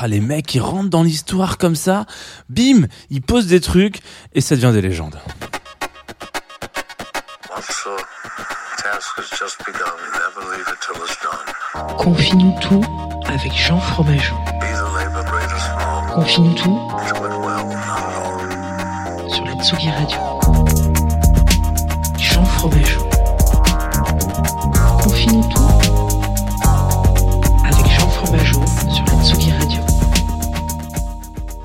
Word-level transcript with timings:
Ah, 0.00 0.08
les 0.08 0.20
mecs, 0.20 0.52
ils 0.56 0.60
rentrent 0.60 0.90
dans 0.90 1.04
l'histoire 1.04 1.58
comme 1.58 1.76
ça, 1.76 2.06
bim, 2.48 2.88
ils 3.08 3.22
posent 3.22 3.46
des 3.46 3.60
trucs 3.60 4.00
et 4.32 4.40
ça 4.40 4.56
devient 4.56 4.72
des 4.72 4.82
légendes. 4.82 5.16
Confie-nous 11.98 12.54
tout 12.60 12.84
avec 13.28 13.52
Jean 13.52 13.78
Fromageau. 13.78 14.34
Confie-nous 16.12 16.54
tout 16.54 16.80
sur 19.28 19.44
la 19.44 19.54
Tsugi 19.62 19.90
Radio. 19.90 20.18
Jean 22.18 22.44
Fromageau. 22.44 23.08
Confie-nous 25.04 25.48
tout 25.54 25.81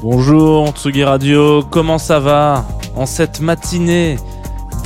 Bonjour 0.09 0.69
Tsugi 0.69 1.03
Radio, 1.03 1.63
comment 1.69 1.97
ça 1.97 2.21
va 2.21 2.65
En 2.95 3.05
cette 3.05 3.41
matinée 3.41 4.15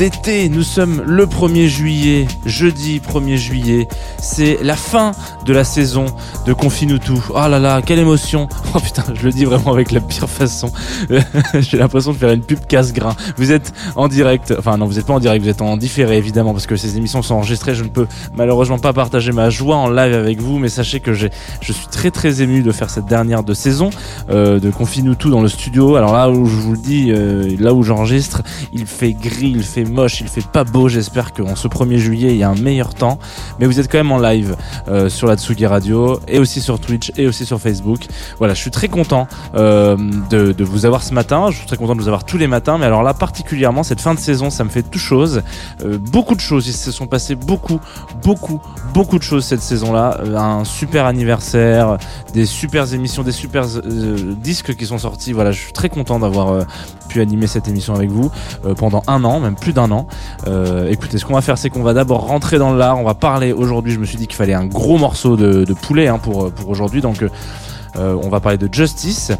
d'été, 0.01 0.49
nous 0.49 0.63
sommes 0.63 1.03
le 1.05 1.27
1er 1.27 1.67
juillet, 1.67 2.25
jeudi 2.43 2.99
1er 2.99 3.35
juillet, 3.35 3.87
c'est 4.17 4.57
la 4.63 4.75
fin 4.75 5.11
de 5.45 5.53
la 5.53 5.63
saison 5.63 6.07
de 6.47 6.53
Confine 6.53 6.97
tout. 6.97 7.23
Oh 7.29 7.47
là 7.47 7.59
là, 7.59 7.83
quelle 7.83 7.99
émotion 7.99 8.49
Oh 8.73 8.79
putain, 8.79 9.03
je 9.13 9.23
le 9.23 9.31
dis 9.31 9.45
vraiment 9.45 9.71
avec 9.71 9.91
la 9.91 9.99
pire 9.99 10.27
façon. 10.27 10.71
J'ai 11.59 11.77
l'impression 11.77 12.13
de 12.13 12.17
faire 12.17 12.31
une 12.31 12.41
pub 12.41 12.65
casse-grain. 12.67 13.15
Vous 13.37 13.51
êtes 13.51 13.73
en 13.95 14.07
direct, 14.07 14.51
enfin 14.57 14.75
non, 14.77 14.87
vous 14.87 14.97
êtes 14.97 15.05
pas 15.05 15.13
en 15.13 15.19
direct, 15.19 15.43
vous 15.43 15.49
êtes 15.51 15.61
en 15.61 15.77
différé 15.77 16.17
évidemment 16.17 16.53
parce 16.53 16.65
que 16.65 16.77
ces 16.77 16.97
émissions 16.97 17.21
sont 17.21 17.35
enregistrées, 17.35 17.75
je 17.75 17.83
ne 17.83 17.89
peux 17.89 18.07
malheureusement 18.35 18.79
pas 18.79 18.93
partager 18.93 19.31
ma 19.31 19.51
joie 19.51 19.75
en 19.75 19.87
live 19.87 20.15
avec 20.15 20.41
vous, 20.41 20.57
mais 20.57 20.69
sachez 20.69 20.99
que 20.99 21.13
je 21.13 21.27
suis 21.61 21.87
très 21.91 22.09
très 22.09 22.41
ému 22.41 22.63
de 22.63 22.71
faire 22.71 22.89
cette 22.89 23.05
dernière 23.05 23.43
de 23.43 23.53
saison 23.53 23.91
euh, 24.31 24.59
de 24.59 24.71
Confine-nous 24.71 25.13
tout 25.13 25.29
dans 25.29 25.41
le 25.41 25.47
studio. 25.47 25.95
Alors 25.95 26.13
là 26.13 26.31
où 26.31 26.47
je 26.47 26.55
vous 26.55 26.71
le 26.71 26.79
dis, 26.79 27.11
euh, 27.11 27.55
là 27.59 27.75
où 27.75 27.83
j'enregistre, 27.83 28.41
il 28.73 28.87
fait 28.87 29.13
gris, 29.13 29.53
il 29.55 29.63
fait 29.63 29.90
moche, 29.91 30.21
il 30.21 30.27
fait 30.27 30.45
pas 30.45 30.63
beau. 30.63 30.89
J'espère 30.89 31.33
qu'en 31.33 31.55
ce 31.55 31.67
1er 31.67 31.97
juillet, 31.97 32.31
il 32.31 32.37
y 32.37 32.43
a 32.43 32.49
un 32.49 32.55
meilleur 32.55 32.93
temps. 32.93 33.19
Mais 33.59 33.65
vous 33.65 33.79
êtes 33.79 33.91
quand 33.91 33.97
même 33.97 34.11
en 34.11 34.17
live 34.17 34.55
euh, 34.87 35.09
sur 35.09 35.27
la 35.27 35.35
Tsugi 35.37 35.65
Radio 35.65 36.19
et 36.27 36.39
aussi 36.39 36.61
sur 36.61 36.79
Twitch 36.79 37.11
et 37.17 37.27
aussi 37.27 37.45
sur 37.45 37.59
Facebook. 37.59 38.07
Voilà, 38.39 38.53
je 38.53 38.59
suis 38.59 38.71
très 38.71 38.87
content 38.87 39.27
euh, 39.55 39.97
de, 40.29 40.63
vous 40.63 40.85
avoir 40.85 41.03
ce 41.03 41.13
matin. 41.13 41.51
Je 41.51 41.57
suis 41.57 41.67
très 41.67 41.77
content 41.77 41.95
de 41.95 42.01
vous 42.01 42.07
avoir 42.07 42.23
tous 42.23 42.37
les 42.37 42.47
matins. 42.47 42.77
Mais 42.77 42.85
alors 42.85 43.03
là, 43.03 43.13
particulièrement, 43.13 43.83
cette 43.83 44.01
fin 44.01 44.13
de 44.13 44.19
saison, 44.19 44.49
ça 44.49 44.63
me 44.63 44.69
fait 44.69 44.83
tout 44.83 44.99
chose. 44.99 45.43
Euh, 45.83 45.97
beaucoup 45.97 46.35
de 46.35 46.41
choses. 46.41 46.67
Il 46.67 46.73
se 46.73 46.91
sont 46.91 47.07
passées 47.07 47.35
beaucoup, 47.35 47.79
beaucoup, 48.23 48.61
beaucoup 48.93 49.17
de 49.17 49.23
choses 49.23 49.45
cette 49.45 49.61
saison-là. 49.61 50.21
Un 50.35 50.63
super 50.63 51.05
anniversaire, 51.05 51.97
des 52.33 52.45
super 52.45 52.93
émissions, 52.93 53.23
des 53.23 53.31
super 53.31 53.65
disques 53.65 54.75
qui 54.75 54.85
sont 54.85 54.97
sortis. 54.97 55.33
Voilà, 55.33 55.51
je 55.51 55.59
suis 55.59 55.73
très 55.73 55.89
content 55.89 56.19
d'avoir 56.19 56.65
pu 57.11 57.21
animer 57.21 57.47
cette 57.47 57.67
émission 57.67 57.93
avec 57.93 58.09
vous 58.09 58.31
euh, 58.65 58.73
pendant 58.73 59.03
un 59.07 59.23
an, 59.25 59.39
même 59.41 59.55
plus 59.55 59.73
d'un 59.73 59.91
an. 59.91 60.07
Euh, 60.47 60.89
écoutez, 60.89 61.17
ce 61.17 61.25
qu'on 61.25 61.33
va 61.33 61.41
faire, 61.41 61.57
c'est 61.57 61.69
qu'on 61.69 61.83
va 61.83 61.93
d'abord 61.93 62.27
rentrer 62.27 62.57
dans 62.57 62.73
l'art. 62.73 62.97
On 62.97 63.03
va 63.03 63.15
parler 63.15 63.51
aujourd'hui. 63.51 63.91
Je 63.93 63.99
me 63.99 64.05
suis 64.05 64.17
dit 64.17 64.27
qu'il 64.27 64.37
fallait 64.37 64.53
un 64.53 64.65
gros 64.65 64.97
morceau 64.97 65.35
de, 65.35 65.73
poulet 65.73 66.07
hein, 66.07 66.19
pour 66.19 66.51
pour 66.51 66.69
aujourd'hui. 66.69 67.01
Donc, 67.01 67.21
euh, 67.21 68.17
on 68.23 68.29
va 68.29 68.39
parler 68.39 68.57
de 68.57 68.69
Justice. 68.73 69.33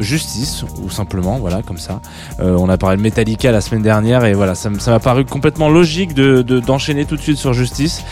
Justice, 0.00 0.64
ou 0.82 0.90
simplement, 0.90 1.38
voilà, 1.38 1.62
comme 1.62 1.78
ça. 1.78 2.00
On 2.40 2.68
a 2.68 2.76
parlé 2.76 2.96
de 2.96 3.02
Metallica 3.02 3.52
la 3.52 3.60
semaine 3.60 3.82
dernière 3.82 4.24
et 4.24 4.34
voilà, 4.34 4.56
ça 4.56 4.68
m'a 4.68 4.98
paru 4.98 5.24
complètement 5.24 5.68
logique 5.68 6.14
de 6.14 6.42
de- 6.42 6.58
d'enchaîner 6.58 7.04
tout 7.04 7.14
de 7.14 7.20
suite 7.20 7.38
sur 7.38 7.52
Justice 7.52 8.02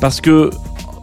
parce 0.00 0.20
que 0.20 0.50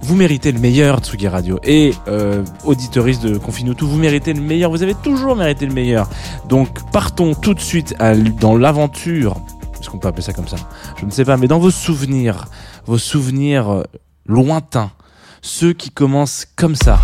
vous 0.06 0.16
méritez 0.16 0.52
le 0.52 0.60
meilleur 0.60 1.00
Tsugi 1.00 1.28
Radio 1.28 1.60
et 1.64 1.94
euh, 2.08 2.44
auditeuriste 2.64 3.24
de 3.24 3.40
Confine 3.40 3.74
tout, 3.74 3.88
vous 3.88 3.98
méritez 3.98 4.34
le 4.34 4.42
meilleur, 4.42 4.70
vous 4.70 4.84
avez 4.84 4.94
toujours 4.94 5.36
mérité 5.36 5.66
le 5.66 5.74
meilleur. 5.74 6.08
Donc 6.48 6.92
partons 6.92 7.34
tout 7.34 7.56
de 7.56 7.60
suite 7.60 7.96
dans 8.40 8.56
l'aventure, 8.56 9.38
est-ce 9.80 9.90
qu'on 9.90 9.98
peut 9.98 10.08
appeler 10.08 10.22
ça 10.22 10.34
comme 10.34 10.48
ça? 10.48 10.58
Je 10.98 11.06
ne 11.06 11.12
sais 11.12 11.26
pas, 11.26 11.38
mais 11.38 11.48
dans 11.48 11.58
vos 11.58 11.72
souvenirs, 11.72 12.46
vos 12.86 13.00
souvenirs 13.00 13.70
euh, 13.72 13.84
lointains, 14.28 14.92
ceux 15.42 15.74
qui 15.74 15.90
commencent 15.90 16.46
comme 16.56 16.76
ça. 16.76 17.00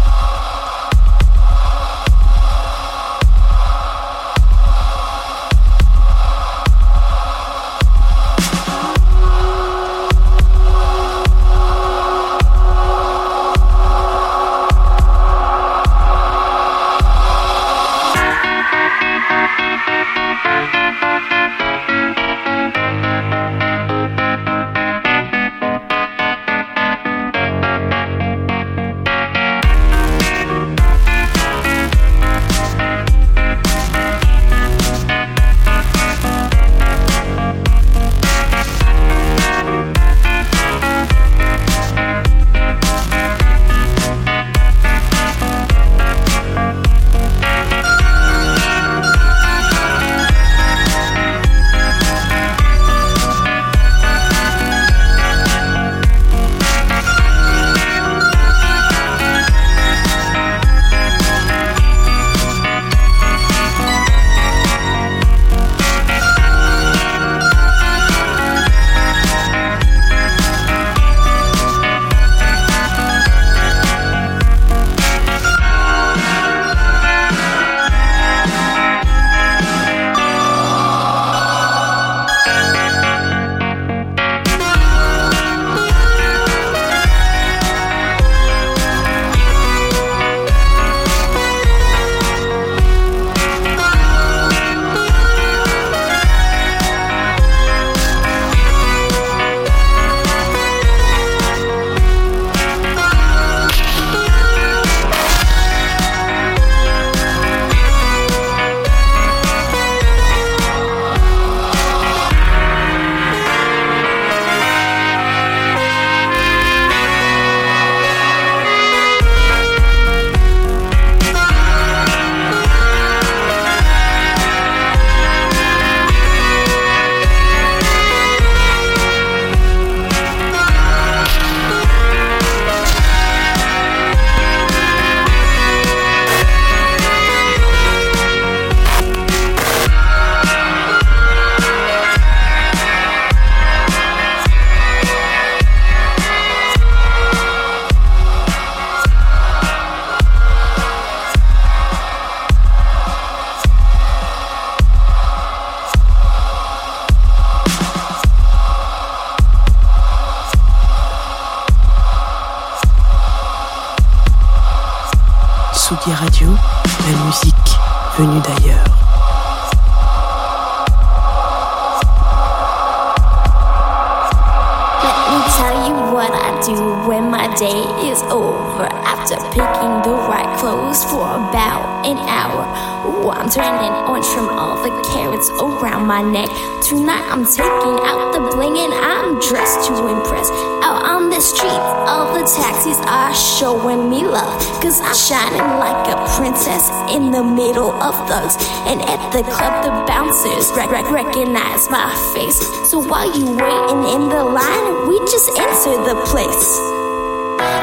My 186.22 186.32
neck. 186.32 186.50
Tonight 186.84 187.26
I'm 187.29 187.46
taking 187.46 187.97
out 188.06 188.34
the 188.34 188.41
bling 188.53 188.78
and 188.78 188.94
I'm 188.94 189.40
dressed 189.40 189.88
to 189.88 190.08
impress. 190.08 190.50
Out 190.84 191.03
on 191.03 191.29
the 191.29 191.40
streets, 191.40 191.90
all 192.09 192.34
the 192.34 192.46
taxis 192.46 192.97
are 193.08 193.34
showing 193.34 194.09
me 194.09 194.26
love. 194.26 194.62
Cause 194.82 195.02
I'm 195.02 195.16
shining 195.16 195.66
like 195.79 196.08
a 196.08 196.18
princess 196.38 196.90
in 197.09 197.32
the 197.32 197.44
middle 197.44 197.91
of 197.91 198.16
thugs. 198.28 198.56
And 198.85 199.02
at 199.02 199.32
the 199.32 199.44
club, 199.44 199.84
the 199.84 199.91
bouncers 200.06 200.72
rec- 200.76 200.91
rec- 200.91 201.12
recognize 201.12 201.90
my 201.90 202.14
face. 202.34 202.59
So 202.90 203.00
while 203.00 203.28
you 203.28 203.46
waiting 203.46 204.03
in 204.14 204.29
the 204.29 204.44
line, 204.44 205.08
we 205.08 205.18
just 205.20 205.50
enter 205.58 205.96
the 206.03 206.22
place. 206.26 207.00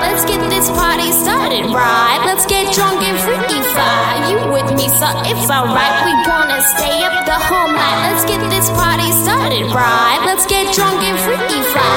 Let's 0.03 0.25
get 0.25 0.41
this 0.51 0.69
party 0.71 1.13
started, 1.13 1.67
right? 1.71 2.21
Let's 2.25 2.47
get 2.47 2.75
drunk 2.75 3.03
and 3.03 3.19
freaky 3.23 3.63
fly. 3.75 4.27
You 4.31 4.39
with 4.53 4.71
me, 4.75 4.89
so 4.89 5.09
it's 5.25 5.51
alright. 5.51 5.95
We 6.05 6.13
gonna 6.27 6.61
stay 6.77 7.03
up 7.07 7.25
the 7.25 7.39
whole 7.39 7.71
night. 7.71 7.99
Let's 8.11 8.25
get 8.25 8.43
this 8.51 8.69
party 8.71 9.11
started, 9.13 9.67
right? 9.71 10.21
Let's 10.27 10.47
get 10.47 10.75
drunk 10.75 11.03
and 11.03 11.19
freaky 11.21 11.63
fly. 11.71 11.89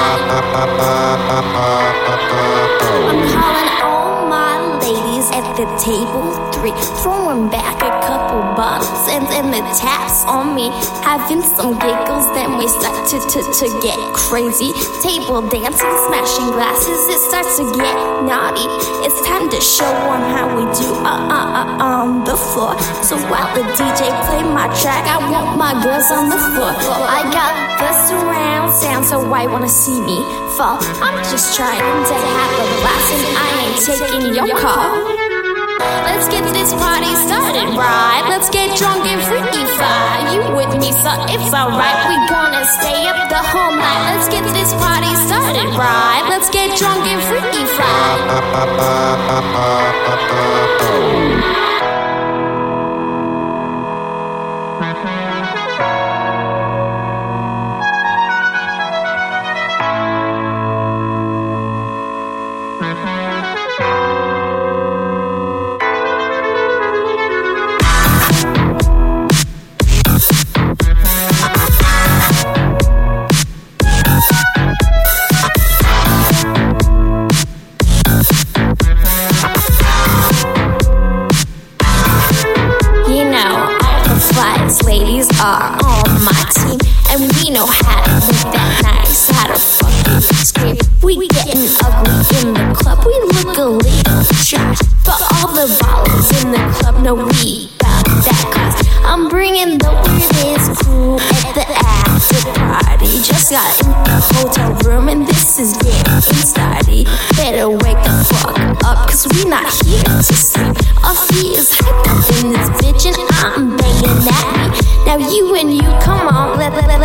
I'm 3.02 3.20
calling 3.34 3.70
all 3.82 4.26
my 4.28 4.78
ladies 4.80 5.30
at 5.30 5.46
the 5.58 5.66
table 5.82 6.30
three, 6.52 6.74
throwing 7.02 7.50
back 7.50 7.82
couple 8.08 8.40
bottles 8.56 9.04
and 9.12 9.26
then 9.28 9.50
the 9.52 9.62
taps 9.76 10.24
on 10.24 10.54
me, 10.54 10.70
having 11.04 11.42
some 11.42 11.78
giggles. 11.78 12.26
Then 12.32 12.56
we 12.56 12.66
start 12.68 12.96
to 13.12 13.18
to 13.20 13.40
to 13.60 13.66
get 13.84 13.98
crazy, 14.16 14.72
table 15.04 15.42
dancing, 15.52 15.94
smashing 16.08 16.50
glasses. 16.56 17.00
It 17.12 17.20
starts 17.28 17.56
to 17.58 17.64
get 17.76 17.96
naughty. 18.24 18.66
It's 19.04 19.20
time 19.26 19.50
to 19.50 19.60
show 19.60 19.82
show 19.82 19.94
'em 20.14 20.22
how 20.34 20.46
we 20.56 20.64
do 20.78 20.88
uh 21.10 21.36
uh 21.36 21.54
uh 21.54 21.90
on 21.90 22.24
the 22.24 22.36
floor. 22.48 22.74
So 23.08 23.14
while 23.30 23.50
the 23.56 23.64
DJ 23.78 24.00
play 24.26 24.42
my 24.58 24.68
track, 24.80 25.04
I 25.14 25.18
want 25.32 25.48
my 25.64 25.72
girls 25.84 26.08
on 26.16 26.24
the 26.34 26.40
floor. 26.52 26.72
I 27.18 27.20
got 27.38 27.52
the 27.80 27.90
surround 28.06 28.70
sound, 28.80 29.04
so 29.10 29.16
why 29.30 29.46
wanna 29.46 29.72
see 29.82 29.98
me 30.00 30.18
fall? 30.56 30.78
I'm 31.06 31.18
just 31.32 31.56
trying 31.56 31.98
to 32.10 32.16
have 32.36 32.52
a 32.64 32.66
blast, 32.80 33.08
and 33.16 33.24
I 33.44 33.48
ain't 33.62 33.78
taking 33.88 34.24
your 34.36 34.48
call. 34.62 35.51
Let's 36.04 36.28
get 36.28 36.44
this 36.52 36.72
party 36.74 37.12
started, 37.26 37.74
right? 37.76 38.24
Let's 38.28 38.48
get 38.50 38.76
drunk 38.78 39.06
and 39.06 39.20
freaky 39.22 39.64
fly. 39.76 40.30
You 40.32 40.40
with 40.54 40.72
me, 40.78 40.92
so 40.92 41.12
it's 41.28 41.52
alright. 41.52 41.98
We 42.08 42.16
gonna 42.28 42.64
stay 42.78 43.06
up 43.08 43.28
the 43.28 43.42
whole 43.42 43.74
night. 43.74 44.14
Let's 44.14 44.28
get 44.28 44.44
this 44.54 44.72
party 44.74 45.12
started, 45.26 45.68
right? 45.74 46.24
Let's 46.28 46.50
get 46.50 46.78
drunk 46.78 47.06
and 47.06 47.22
freaky 47.28 47.64
fly. 47.76 48.12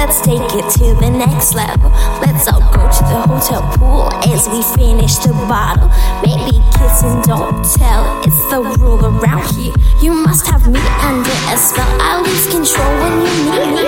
Let's 0.07 0.21
take 0.21 0.39
it 0.55 0.63
to 0.71 0.95
the 1.01 1.09
next 1.09 1.53
level. 1.53 1.91
Let's 2.23 2.47
all 2.47 2.63
go 2.71 2.87
to 2.87 3.03
the 3.11 3.19
hotel 3.27 3.61
pool 3.75 4.07
as 4.31 4.47
we 4.47 4.63
finish 4.79 5.15
the 5.19 5.33
bottle. 5.51 5.91
Maybe 6.23 6.63
kiss 6.71 7.03
and 7.03 7.21
don't 7.23 7.59
tell, 7.75 8.23
it's 8.23 8.39
the 8.49 8.61
rule 8.79 9.03
around 9.03 9.43
here. 9.55 9.73
You 10.01 10.13
must 10.13 10.47
have 10.47 10.65
me 10.71 10.79
under 11.03 11.37
a 11.51 11.57
spell, 11.57 11.91
I 11.99 12.21
lose 12.23 12.47
control 12.47 12.91
when 13.03 13.13
you 13.19 13.33
need 13.51 13.67
me. 13.75 13.83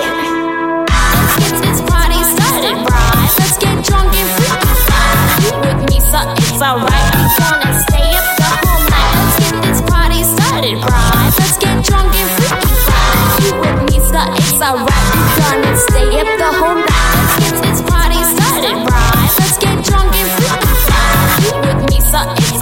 Let's 1.40 1.40
get 1.40 1.72
this 1.72 1.80
party 1.88 2.20
started, 2.36 2.76
right? 2.84 3.32
Let's 3.40 3.56
get 3.56 3.82
drunk 3.84 4.12
and 4.12 4.28
freaky 4.36 4.74
fly. 4.84 5.08
You 5.40 5.52
with 5.64 5.80
me, 5.88 6.00
so 6.00 6.20
it's 6.36 6.60
alright. 6.60 7.09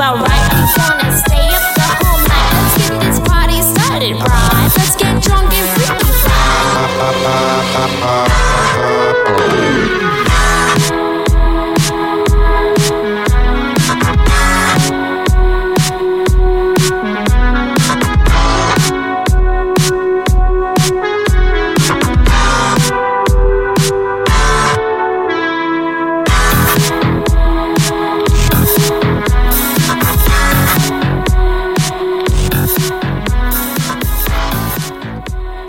Alright. 0.01 0.38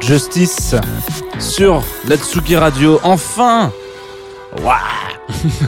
Justice 0.10 0.74
sur 1.38 1.84
Latsuki 2.08 2.56
Radio. 2.56 3.00
Enfin 3.04 3.72
Waouh 4.64 4.76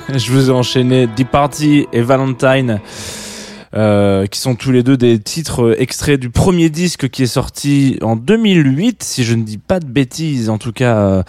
Je 0.17 0.31
vous 0.31 0.49
ai 0.49 0.51
enchaîné 0.51 1.05
Deep 1.05 1.29
Party 1.29 1.87
et 1.93 2.01
Valentine. 2.01 2.81
Euh, 3.73 4.25
qui 4.27 4.39
sont 4.39 4.55
tous 4.55 4.71
les 4.71 4.83
deux 4.83 4.97
des 4.97 5.19
titres 5.19 5.75
extraits 5.79 6.19
du 6.19 6.29
premier 6.29 6.69
disque 6.69 7.09
qui 7.09 7.23
est 7.23 7.27
sorti 7.27 7.97
en 8.01 8.15
2008, 8.15 9.03
si 9.03 9.23
je 9.23 9.35
ne 9.35 9.43
dis 9.43 9.57
pas 9.57 9.79
de 9.79 9.85
bêtises. 9.85 10.49
En 10.49 10.57
tout 10.57 10.71
cas, 10.71 10.97
euh, 10.97 11.23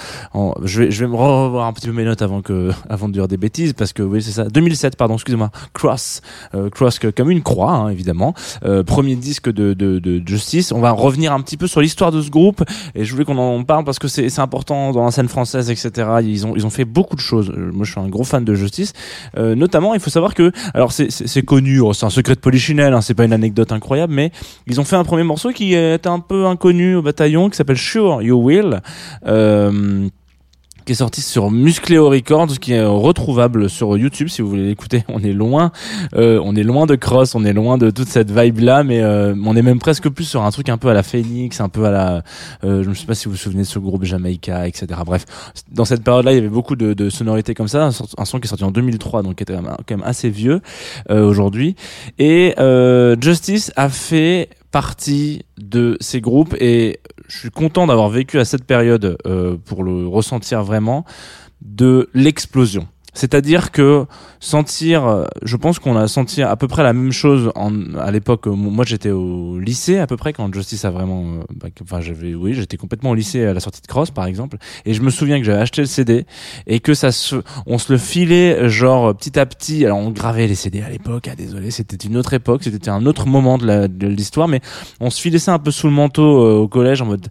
je 0.65 0.83
vais 0.83 0.91
je 0.91 1.05
vais 1.05 1.11
me 1.11 1.17
revoir 1.17 1.67
un 1.67 1.73
petit 1.73 1.87
peu 1.87 1.93
mes 1.93 2.05
notes 2.05 2.23
avant 2.23 2.43
que 2.43 2.71
avant 2.89 3.09
de 3.09 3.13
dire 3.13 3.29
des 3.29 3.37
bêtises 3.37 3.73
parce 3.73 3.93
que 3.93 4.03
oui 4.03 4.23
c'est 4.23 4.33
ça. 4.33 4.45
2007 4.45 4.97
pardon, 4.97 5.15
excusez-moi. 5.15 5.51
Cross, 5.73 6.21
euh, 6.55 6.71
Cross 6.71 6.99
comme 7.15 7.31
une 7.31 7.43
croix 7.43 7.73
hein, 7.73 7.89
évidemment. 7.89 8.35
Euh, 8.65 8.83
premier 8.83 9.17
disque 9.17 9.51
de, 9.51 9.75
de 9.75 9.99
de 9.99 10.23
Justice. 10.27 10.73
On 10.73 10.81
va 10.81 10.91
revenir 10.91 11.33
un 11.33 11.41
petit 11.41 11.57
peu 11.57 11.67
sur 11.67 11.81
l'histoire 11.81 12.13
de 12.13 12.23
ce 12.23 12.31
groupe 12.31 12.63
et 12.95 13.05
je 13.05 13.13
voulais 13.13 13.25
qu'on 13.25 13.39
en 13.39 13.63
parle 13.65 13.85
parce 13.85 13.99
que 13.99 14.09
c'est 14.09 14.39
important 14.39 14.93
dans 14.93 15.05
la 15.05 15.11
scène 15.11 15.29
française 15.29 15.71
etc. 15.71 16.09
Ils 16.23 16.47
ont 16.47 16.55
ils 16.57 16.67
ont 16.67 16.71
fait 16.71 16.85
beaucoup 16.85 17.17
de 17.17 17.21
choses. 17.21 17.51
Euh, 17.51 17.71
Moi 17.73 17.85
je 17.85 17.93
suis 17.93 18.01
un 18.01 18.09
gros 18.09 18.25
fan 18.25 18.45
de 18.45 18.55
Justice. 18.55 18.93
Notamment 19.37 19.95
il 19.95 20.01
faut 20.01 20.11
savoir 20.11 20.35
que 20.35 20.53
alors 20.75 20.93
c'est 20.93 21.43
connu, 21.43 21.81
oh, 21.81 21.93
c'est 21.93 22.07
un 22.07 22.11
secret 22.11 22.32
de 22.35 22.41
polichinelle, 22.41 22.95
hein, 22.95 23.01
c'est 23.01 23.15
pas 23.15 23.25
une 23.25 23.33
anecdote 23.33 23.73
incroyable, 23.73 24.13
mais 24.13 24.31
ils 24.67 24.81
ont 24.81 24.85
fait 24.85 24.97
un 24.97 25.05
premier 25.05 25.25
morceau 25.25 25.51
qui 25.51 25.75
est 25.75 26.07
un 26.07 26.21
peu 26.21 26.47
inconnu 26.47 26.97
au 26.97 27.03
bataillon, 27.03 27.51
qui 27.51 27.57
s'appelle 27.57 27.79
Sure 27.79 28.23
You 28.23 28.37
Will. 28.37 28.81
Euh, 29.27 30.09
qui 30.85 30.93
est 30.93 30.97
sorti 30.97 31.21
sur 31.21 31.51
Muscleo 31.51 32.09
Records, 32.09 32.59
qui 32.61 32.73
est 32.73 32.85
retrouvable 32.85 33.71
sur 33.71 33.97
YouTube 33.97 34.29
si 34.29 34.43
vous 34.43 34.49
voulez 34.49 34.67
l'écouter. 34.67 35.05
On 35.09 35.23
est 35.23 35.33
loin, 35.33 35.73
euh, 36.15 36.41
on 36.43 36.57
est 36.57 36.63
loin 36.63 36.87
de 36.87 36.95
Cross, 36.95 37.35
on 37.35 37.45
est 37.45 37.53
loin 37.53 37.79
de 37.79 37.91
toute 37.91 38.09
cette 38.09 38.31
vibe 38.31 38.61
là, 38.61 38.83
mais 38.83 39.01
euh, 39.01 39.35
on 39.45 39.57
est 39.57 39.63
même 39.63 39.79
presque 39.79 40.09
plus 40.09 40.25
sur 40.25 40.43
un 40.43 40.51
truc 40.51 40.69
un 40.69 40.79
peu 40.79 40.89
à 40.89 40.95
la 40.95 41.03
Phoenix, 41.03 41.61
un 41.61 41.69
peu 41.69 41.85
à 41.85 41.91
la, 41.91 42.23
euh, 42.65 42.83
je 42.83 42.89
ne 42.89 42.95
sais 42.95 43.07
pas 43.07 43.15
si 43.15 43.27
vous 43.27 43.33
vous 43.33 43.37
souvenez 43.37 43.63
de 43.63 43.67
ce 43.67 43.79
groupe 43.79 44.05
Jamaica, 44.05 44.67
etc. 44.67 44.87
Bref, 45.05 45.25
dans 45.71 45.85
cette 45.85 46.03
période-là, 46.03 46.33
il 46.33 46.37
y 46.37 46.39
avait 46.39 46.49
beaucoup 46.49 46.77
de, 46.77 46.95
de 46.95 47.11
sonorités 47.11 47.55
comme 47.55 47.69
ça. 47.69 47.91
Un, 48.19 48.25
son 48.25 48.39
qui 48.39 48.47
est 48.47 48.49
sorti 48.49 48.65
en 48.65 48.71
2003, 48.71 49.23
donc 49.23 49.37
qui 49.37 49.43
était 49.43 49.55
quand 49.55 49.97
même 49.97 50.03
assez 50.05 50.31
vieux 50.31 50.61
euh, 51.11 51.27
aujourd'hui. 51.27 51.77
Et 52.19 52.55
euh, 52.59 53.17
Justice 53.21 53.73
a 53.77 53.89
fait 53.89 54.49
partie 54.71 55.45
de 55.59 55.97
ces 56.01 56.21
groupes 56.21 56.55
et 56.59 57.01
je 57.33 57.39
suis 57.39 57.51
content 57.51 57.87
d'avoir 57.87 58.11
vécu 58.11 58.39
à 58.39 58.45
cette 58.45 58.65
période 58.65 59.17
euh, 59.27 59.57
pour 59.65 59.85
le 59.85 60.07
ressentir 60.07 60.63
vraiment 60.63 61.07
de 61.63 62.11
l'explosion. 62.13 62.87
C'est-à-dire 63.15 63.73
que 63.73 64.07
sentir, 64.41 65.27
je 65.43 65.57
pense 65.57 65.79
qu'on 65.79 65.97
a 65.97 66.09
senti 66.09 66.43
à 66.43 66.57
peu 66.57 66.67
près 66.67 66.83
la 66.83 66.93
même 66.93 67.13
chose 67.13 67.53
en, 67.55 67.95
à 67.95 68.11
l'époque. 68.11 68.47
euh, 68.47 68.53
Moi, 68.53 68.85
j'étais 68.87 69.11
au 69.11 69.59
lycée 69.59 69.99
à 69.99 70.07
peu 70.07 70.17
près 70.17 70.33
quand 70.33 70.53
Justice 70.53 70.85
a 70.85 70.91
vraiment, 70.91 71.25
euh, 71.25 71.43
bah, 71.55 71.69
enfin, 71.83 72.01
j'avais, 72.01 72.35
oui, 72.35 72.55
j'étais 72.55 72.77
complètement 72.77 73.11
au 73.11 73.15
lycée 73.15 73.45
à 73.45 73.53
la 73.53 73.61
sortie 73.61 73.83
de 73.83 73.87
Cross, 73.87 74.11
par 74.11 74.27
exemple. 74.27 74.57
Et 74.87 74.95
je 74.95 75.03
me 75.03 75.11
souviens 75.11 75.39
que 75.39 75.45
j'avais 75.45 75.61
acheté 75.61 75.83
le 75.83 75.87
CD 75.87 76.25
et 76.67 76.81
que 76.81 76.95
ça 76.95 77.13
se, 77.13 77.37
on 77.67 77.79
se 77.79 77.93
le 77.93 77.99
filait 77.99 78.69
genre 78.69 79.15
petit 79.15 79.39
à 79.39 79.47
petit. 79.47 79.85
Alors, 79.85 79.99
on 79.99 80.11
gravait 80.11 80.47
les 80.47 80.55
CD 80.55 80.81
à 80.83 80.89
l'époque. 80.89 81.29
Ah, 81.31 81.37
désolé, 81.37 81.71
c'était 81.71 81.97
une 81.97 82.17
autre 82.17 82.33
époque, 82.33 82.63
c'était 82.65 82.89
un 82.89 83.05
autre 83.07 83.27
moment 83.27 83.59
de 83.59 84.07
l'histoire, 84.07 84.49
mais 84.49 84.61
on 85.01 85.11
se 85.11 85.21
filait 85.21 85.39
ça 85.39 85.53
un 85.53 85.59
peu 85.59 85.71
sous 85.71 85.87
le 85.87 85.93
manteau 85.93 86.45
euh, 86.47 86.55
au 86.61 86.69
collège 86.69 87.03
en 87.03 87.07
mode. 87.07 87.29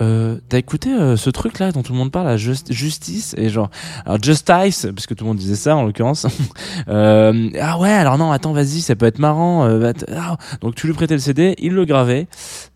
Euh, 0.00 0.36
t'as 0.48 0.58
écouté 0.58 0.92
euh, 0.92 1.16
ce 1.16 1.28
truc 1.30 1.58
là 1.58 1.72
dont 1.72 1.82
tout 1.82 1.92
le 1.92 1.98
monde 1.98 2.12
parle, 2.12 2.26
la 2.28 2.36
just- 2.36 2.72
justice 2.72 3.34
et 3.36 3.48
genre 3.48 3.68
alors 4.06 4.22
justice 4.22 4.86
parce 4.94 5.06
que 5.08 5.14
tout 5.14 5.24
le 5.24 5.28
monde 5.28 5.38
disait 5.38 5.56
ça 5.56 5.74
en 5.76 5.84
l'occurrence. 5.84 6.26
euh, 6.88 7.50
ah 7.60 7.78
ouais 7.78 7.90
alors 7.90 8.16
non 8.16 8.30
attends 8.30 8.52
vas-y 8.52 8.80
ça 8.80 8.94
peut 8.94 9.06
être 9.06 9.18
marrant. 9.18 9.64
euh, 9.66 9.92
ah. 10.16 10.36
Donc 10.60 10.74
tu 10.76 10.86
lui 10.86 10.94
prêtais 10.94 11.14
le 11.14 11.20
CD, 11.20 11.54
il 11.58 11.72
le 11.72 11.84
gravait. 11.84 12.28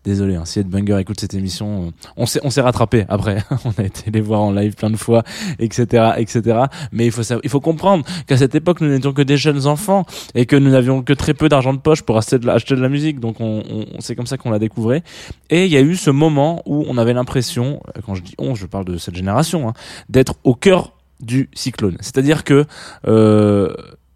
Désolé 0.03 0.35
hein, 0.35 0.43
si 0.45 0.59
Headbanger 0.59 0.99
écoute 0.99 1.19
cette 1.19 1.33
émission, 1.33 1.93
on 2.17 2.25
s'est 2.25 2.41
on 2.43 2.49
s'est 2.49 2.61
rattrapé 2.61 3.05
après. 3.07 3.43
on 3.65 3.71
a 3.81 3.85
été 3.85 4.11
les 4.11 4.19
voir 4.21 4.41
en 4.41 4.51
live 4.51 4.75
plein 4.75 4.89
de 4.89 4.97
fois, 4.97 5.23
etc 5.59 6.13
etc. 6.17 6.59
Mais 6.91 7.05
il 7.05 7.11
faut 7.11 7.23
savoir- 7.23 7.41
il 7.45 7.49
faut 7.49 7.61
comprendre 7.61 8.05
qu'à 8.27 8.35
cette 8.37 8.55
époque 8.55 8.81
nous 8.81 8.89
n'étions 8.89 9.13
que 9.13 9.21
des 9.21 9.37
jeunes 9.37 9.65
enfants 9.67 10.05
et 10.35 10.45
que 10.45 10.55
nous 10.57 10.71
n'avions 10.71 11.01
que 11.01 11.13
très 11.13 11.33
peu 11.33 11.47
d'argent 11.47 11.73
de 11.73 11.79
poche 11.79 12.01
pour 12.01 12.17
acheter 12.17 12.37
de 12.37 12.45
la, 12.45 12.89
musique. 12.89 13.19
Donc 13.21 13.39
on, 13.39 13.63
on- 13.69 13.85
c'est 13.99 14.15
comme 14.15 14.27
ça 14.27 14.37
qu'on 14.37 14.51
la 14.51 14.59
découvrait. 14.59 15.03
Et 15.49 15.65
il 15.65 15.71
y 15.71 15.77
a 15.77 15.81
eu 15.81 15.95
ce 15.95 16.09
moment 16.09 16.61
où 16.65 16.83
on 16.89 16.97
avait 16.97 17.12
l'impression, 17.13 17.81
euh, 17.87 18.01
quand 18.05 18.15
je 18.15 18.21
dis 18.21 18.35
on, 18.37 18.55
je 18.55 18.65
parle 18.65 18.85
de 18.85 18.97
cette 18.97 19.15
génération, 19.15 19.69
hein, 19.69 19.73
d'être 20.09 20.35
au 20.43 20.55
cœur 20.55 20.93
du 21.19 21.49
cyclone. 21.53 21.97
C'est-à-dire 22.01 22.43
que 22.43 22.65
euh, 23.07 23.73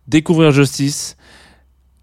découvrir 0.07 0.51
Justice, 0.51 1.17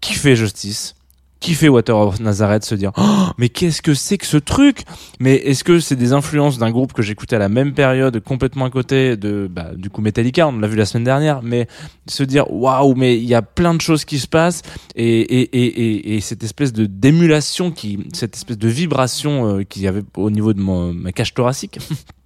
kiffer 0.01 0.35
Justice, 0.35 0.94
kiffer 1.39 1.69
Water 1.69 1.95
of 1.97 2.19
Nazareth, 2.19 2.63
se 2.65 2.75
dire 2.75 2.91
oh, 2.97 3.27
mais 3.37 3.49
qu'est-ce 3.49 3.81
que 3.81 3.93
c'est 3.93 4.17
que 4.17 4.25
ce 4.25 4.37
truc? 4.37 4.83
Mais 5.19 5.35
est-ce 5.35 5.63
que 5.63 5.79
c'est 5.79 5.95
des 5.95 6.13
influences 6.13 6.57
d'un 6.57 6.71
groupe 6.71 6.93
que 6.93 7.01
j'écoutais 7.01 7.35
à 7.35 7.39
la 7.39 7.49
même 7.49 7.73
période, 7.73 8.19
complètement 8.21 8.65
à 8.65 8.69
côté 8.69 9.17
de 9.17 9.47
bah, 9.51 9.71
du 9.75 9.89
coup 9.89 10.01
Metallica, 10.01 10.47
on 10.47 10.57
l'a 10.59 10.67
vu 10.67 10.75
la 10.75 10.85
semaine 10.85 11.03
dernière, 11.03 11.41
mais 11.43 11.67
se 12.07 12.23
dire 12.23 12.49
waouh, 12.51 12.95
mais 12.95 13.17
il 13.17 13.25
y 13.25 13.35
a 13.35 13.41
plein 13.41 13.73
de 13.73 13.81
choses 13.81 14.05
qui 14.05 14.19
se 14.19 14.27
passent 14.27 14.61
et, 14.95 15.05
et, 15.19 15.41
et, 15.57 15.65
et, 15.65 16.15
et 16.15 16.21
cette 16.21 16.43
espèce 16.43 16.73
de 16.73 16.85
d'émulation 16.85 17.71
qui, 17.71 17.99
cette 18.13 18.35
espèce 18.35 18.57
de 18.57 18.67
vibration 18.67 19.57
euh, 19.59 19.63
qu'il 19.63 19.81
y 19.83 19.87
avait 19.87 20.03
au 20.17 20.29
niveau 20.31 20.53
de 20.53 20.59
mon- 20.61 20.93
ma 20.93 21.11
cage 21.11 21.33
thoracique. 21.33 21.79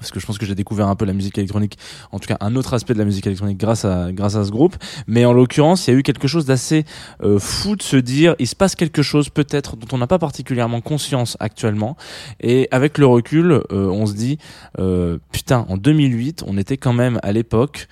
Parce 0.00 0.10
que 0.10 0.18
je 0.18 0.26
pense 0.26 0.38
que 0.38 0.46
j'ai 0.46 0.54
découvert 0.54 0.88
un 0.88 0.96
peu 0.96 1.04
la 1.04 1.12
musique 1.12 1.38
électronique, 1.38 1.78
en 2.10 2.18
tout 2.18 2.26
cas 2.26 2.36
un 2.40 2.56
autre 2.56 2.74
aspect 2.74 2.94
de 2.94 2.98
la 2.98 3.04
musique 3.04 3.26
électronique 3.26 3.58
grâce 3.58 3.84
à 3.84 4.10
grâce 4.12 4.34
à 4.34 4.44
ce 4.44 4.50
groupe. 4.50 4.76
Mais 5.06 5.24
en 5.24 5.32
l'occurrence, 5.32 5.86
il 5.86 5.92
y 5.92 5.94
a 5.94 5.98
eu 5.98 6.02
quelque 6.02 6.26
chose 6.26 6.46
d'assez 6.46 6.84
euh, 7.22 7.38
fou 7.38 7.76
de 7.76 7.82
se 7.82 7.96
dire, 7.96 8.34
il 8.38 8.48
se 8.48 8.56
passe 8.56 8.74
quelque 8.74 9.02
chose 9.02 9.28
peut-être 9.28 9.76
dont 9.76 9.86
on 9.92 9.98
n'a 9.98 10.06
pas 10.06 10.18
particulièrement 10.18 10.80
conscience 10.80 11.36
actuellement. 11.38 11.96
Et 12.40 12.66
avec 12.70 12.98
le 12.98 13.06
recul, 13.06 13.52
euh, 13.52 13.62
on 13.70 14.06
se 14.06 14.14
dit, 14.14 14.38
euh, 14.78 15.18
putain, 15.32 15.66
en 15.68 15.76
2008, 15.76 16.44
on 16.46 16.56
était 16.56 16.76
quand 16.76 16.92
même 16.92 17.18
à 17.22 17.32
l'époque 17.32 17.88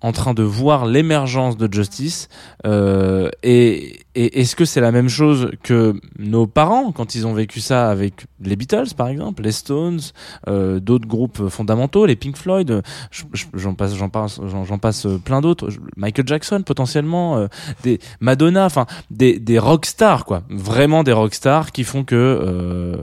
en 0.00 0.12
train 0.12 0.34
de 0.34 0.42
voir 0.42 0.86
l'émergence 0.86 1.56
de 1.56 1.72
Justice 1.72 2.28
euh, 2.66 3.30
et, 3.42 4.00
et 4.20 4.40
est-ce 4.40 4.56
que 4.56 4.64
c'est 4.64 4.80
la 4.80 4.90
même 4.90 5.08
chose 5.08 5.50
que 5.62 5.94
nos 6.18 6.46
parents 6.48 6.90
quand 6.90 7.14
ils 7.14 7.26
ont 7.26 7.34
vécu 7.34 7.60
ça 7.60 7.88
avec 7.88 8.26
les 8.42 8.56
Beatles 8.56 8.94
par 8.96 9.08
exemple, 9.08 9.42
les 9.44 9.52
Stones, 9.52 10.00
euh, 10.48 10.80
d'autres 10.80 11.06
groupes 11.06 11.48
fondamentaux, 11.48 12.04
les 12.04 12.16
Pink 12.16 12.36
Floyd, 12.36 12.82
je- 13.12 13.22
je- 13.32 13.46
j'en 13.54 13.74
passe, 13.74 13.94
j'en 13.94 14.08
passe, 14.08 14.40
j'en 14.64 14.78
passe 14.78 15.06
plein 15.24 15.40
d'autres, 15.40 15.68
Michael 15.96 16.26
Jackson 16.26 16.62
potentiellement, 16.66 17.36
euh, 17.36 17.46
des 17.84 18.00
Madonna, 18.20 18.64
enfin 18.66 18.86
des 19.10 19.38
des 19.38 19.58
rockstars 19.58 20.24
quoi, 20.24 20.42
vraiment 20.50 21.04
des 21.04 21.12
rockstars 21.12 21.70
qui 21.70 21.84
font 21.84 22.02
que 22.02 22.16
euh, 22.16 22.96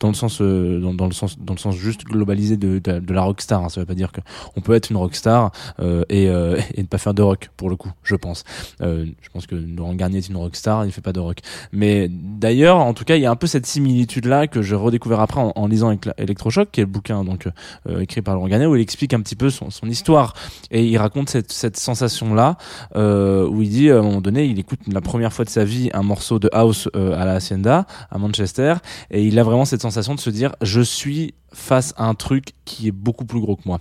dans 0.00 0.08
le 0.08 0.14
sens 0.14 0.40
dans, 0.40 1.06
le 1.06 1.12
sens 1.12 1.38
dans 1.38 1.54
le 1.54 1.58
sens 1.60 1.76
juste 1.76 2.04
globalisé 2.04 2.56
de, 2.56 2.78
de, 2.80 3.14
la 3.14 3.22
rockstar, 3.22 3.62
hein, 3.64 3.68
ça 3.68 3.80
veut 3.80 3.86
pas 3.86 3.94
dire 3.94 4.10
que 4.10 4.20
on 4.56 4.60
peut 4.60 4.74
être 4.74 4.90
une 4.90 4.96
rockstar 4.96 5.52
euh, 5.80 6.02
et, 6.08 6.26
ne 6.76 6.82
pas 6.88 6.98
faire 6.98 7.14
de 7.14 7.22
rock 7.22 7.50
pour 7.56 7.70
le 7.70 7.76
coup, 7.76 7.90
je 8.02 8.16
pense. 8.16 8.44
Je 8.80 9.28
pense 9.32 9.46
que 9.46 9.54
Laurent 9.54 9.94
Garnier 9.94 10.18
est 10.18 10.28
une 10.28 10.36
rockstar, 10.56 10.86
il 10.86 10.92
fait 10.92 11.00
pas 11.00 11.12
de 11.12 11.20
rock. 11.20 11.38
Mais 11.72 12.08
d'ailleurs, 12.10 12.78
en 12.78 12.94
tout 12.94 13.04
cas, 13.04 13.16
il 13.16 13.22
y 13.22 13.26
a 13.26 13.30
un 13.30 13.36
peu 13.36 13.46
cette 13.46 13.66
similitude 13.66 14.26
là 14.26 14.46
que 14.46 14.62
j'ai 14.62 14.74
redécouvert 14.74 15.20
après 15.20 15.40
en, 15.40 15.52
en 15.54 15.66
lisant 15.66 15.96
Electrochoc, 16.16 16.70
qui 16.70 16.80
est 16.80 16.84
le 16.84 16.90
bouquin 16.90 17.24
donc 17.24 17.48
euh, 17.88 18.00
écrit 18.00 18.22
par 18.22 18.34
Laurent 18.34 18.48
Garnier 18.48 18.66
où 18.66 18.76
il 18.76 18.82
explique 18.82 19.14
un 19.14 19.20
petit 19.20 19.36
peu 19.36 19.50
son, 19.50 19.68
histoire 19.86 20.34
et 20.70 20.84
il 20.84 20.96
raconte 20.98 21.28
cette, 21.30 21.76
sensation 21.76 22.34
là 22.34 22.56
euh, 22.96 23.46
où 23.46 23.62
il 23.62 23.68
dit 23.68 23.90
à 23.90 23.98
un 23.98 24.02
moment 24.02 24.20
donné, 24.20 24.44
il 24.44 24.58
écoute 24.58 24.80
la 24.88 25.00
première 25.00 25.32
fois 25.32 25.44
de 25.44 25.50
sa 25.50 25.64
vie 25.64 25.90
un 25.92 26.02
morceau 26.02 26.38
de 26.38 26.48
house 26.52 26.88
euh, 26.96 27.20
à 27.20 27.24
la 27.24 27.34
Hacienda 27.34 27.86
à 28.10 28.18
Manchester 28.18 28.74
et 29.10 29.22
il 29.22 29.38
a 29.38 29.42
vraiment 29.42 29.64
cette 29.64 29.82
sensation 29.82 30.14
de 30.14 30.20
se 30.20 30.30
dire 30.30 30.54
je 30.62 30.80
suis 30.80 31.34
face 31.52 31.94
à 31.96 32.06
un 32.06 32.14
truc 32.14 32.54
qui 32.64 32.88
est 32.88 32.92
beaucoup 32.92 33.24
plus 33.24 33.40
gros 33.40 33.56
que 33.56 33.62
moi 33.66 33.80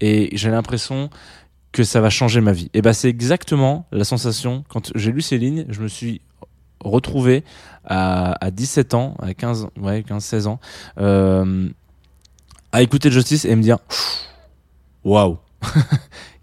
et 0.00 0.30
j'ai 0.32 0.50
l'impression 0.50 1.10
que 1.76 1.84
ça 1.84 2.00
va 2.00 2.08
changer 2.08 2.40
ma 2.40 2.52
vie. 2.52 2.70
Et 2.72 2.80
ben 2.80 2.94
c'est 2.94 3.10
exactement 3.10 3.86
la 3.92 4.04
sensation 4.04 4.64
quand 4.70 4.90
j'ai 4.94 5.12
lu 5.12 5.20
ces 5.20 5.36
lignes, 5.36 5.66
je 5.68 5.82
me 5.82 5.88
suis 5.88 6.22
retrouvé 6.80 7.44
à, 7.84 8.42
à 8.42 8.50
17 8.50 8.94
ans, 8.94 9.14
à 9.20 9.34
15 9.34 9.68
ouais, 9.82 10.02
15 10.02 10.24
16 10.24 10.46
ans 10.46 10.58
euh, 10.98 11.68
à 12.72 12.80
écouter 12.80 13.10
Justice 13.10 13.44
et 13.44 13.54
me 13.54 13.60
dire 13.60 13.76
waouh. 15.04 15.36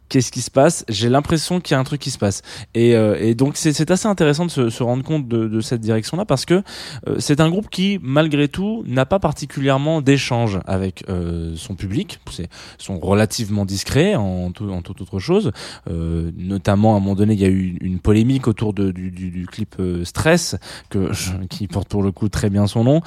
Qu'est-ce 0.10 0.32
qui 0.32 0.42
se 0.42 0.52
passe? 0.52 0.86
J'ai 0.90 1.10
l'impression 1.10 1.60
qu'il 1.60 1.74
y 1.74 1.78
a 1.78 1.80
un 1.80 1.84
truc 1.84 2.02
qui 2.02 2.12
se 2.12 2.18
passe. 2.18 2.42
Et, 2.74 2.96
euh, 2.96 3.18
et 3.20 3.36
donc 3.36 3.58
c'est 3.58 3.90
assez 3.90 4.08
intéressant 4.08 4.46
de 4.46 4.70
se, 4.70 4.84
rendre 4.84 5.04
compte 5.04 5.28
de, 5.28 5.62
cette 5.62 5.82
direction-là 5.82 6.26
parce 6.26 6.46
que 6.46 6.62
euh, 7.08 7.16
c'est 7.20 7.40
un 7.40 7.50
groupe 7.50 7.70
qui, 7.70 8.00
malgré 8.02 8.48
tout, 8.48 8.84
n'a 8.86 9.06
pas 9.06 9.20
particulièrement 9.20 10.02
d'échange 10.02 10.60
avec 10.66 11.06
euh, 11.10 11.54
son 11.56 11.76
public. 11.76 12.20
C'est 12.32 12.50
sont 12.78 13.00
relativement 13.00 13.66
discrets 13.66 14.16
en, 14.16 14.52
tout, 14.52 14.70
autre 14.70 15.20
chose. 15.20 15.52
Euh, 15.90 16.32
notamment, 16.38 16.94
à 16.94 16.98
un 16.98 17.00
moment 17.00 17.16
donné, 17.16 17.34
il 17.34 17.40
y 17.40 17.46
a 17.46 17.50
eu 17.50 17.78
une 17.82 18.00
polémique 18.00 18.48
autour 18.48 18.74
du, 18.74 19.48
clip 19.52 19.82
Stress, 20.04 20.56
qui 21.50 21.68
porte 21.68 21.88
pour 21.88 22.04
le 22.04 22.12
coup 22.12 22.30
très 22.30 22.50
bien 22.50 22.68
son 22.68 22.84
nom. 22.84 23.02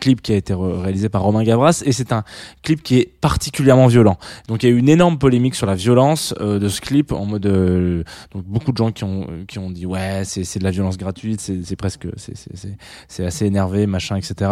Clip 0.00 0.20
qui 0.20 0.32
a 0.32 0.36
été 0.36 0.54
réalisé 0.54 1.08
par 1.08 1.22
Romain 1.22 1.42
Gavras 1.42 1.82
et 1.84 1.92
c'est 1.92 2.12
un 2.12 2.24
clip 2.62 2.82
qui 2.82 2.98
est 2.98 3.10
particulièrement 3.20 3.86
violent. 3.86 4.18
Donc 4.48 4.62
il 4.62 4.68
y 4.68 4.72
a 4.72 4.74
eu 4.74 4.78
une 4.78 4.88
énorme 4.88 5.18
polémique 5.18 5.54
sur 5.54 5.66
la 5.66 5.74
violence 5.74 5.91
euh, 6.40 6.58
de 6.58 6.68
ce 6.68 6.80
clip 6.80 7.12
en 7.12 7.26
mode 7.26 7.46
euh, 7.46 8.04
donc 8.32 8.44
beaucoup 8.44 8.72
de 8.72 8.76
gens 8.76 8.92
qui 8.92 9.04
ont 9.04 9.26
qui 9.46 9.58
ont 9.58 9.70
dit 9.70 9.86
ouais 9.86 10.22
c'est 10.24 10.44
c'est 10.44 10.58
de 10.58 10.64
la 10.64 10.70
violence 10.70 10.98
gratuite 10.98 11.40
c'est 11.40 11.76
presque 11.76 12.06
c'est 12.16 12.36
c'est 12.36 12.76
c'est 13.08 13.24
assez 13.24 13.46
énervé 13.46 13.86
machin 13.86 14.16
etc. 14.16 14.50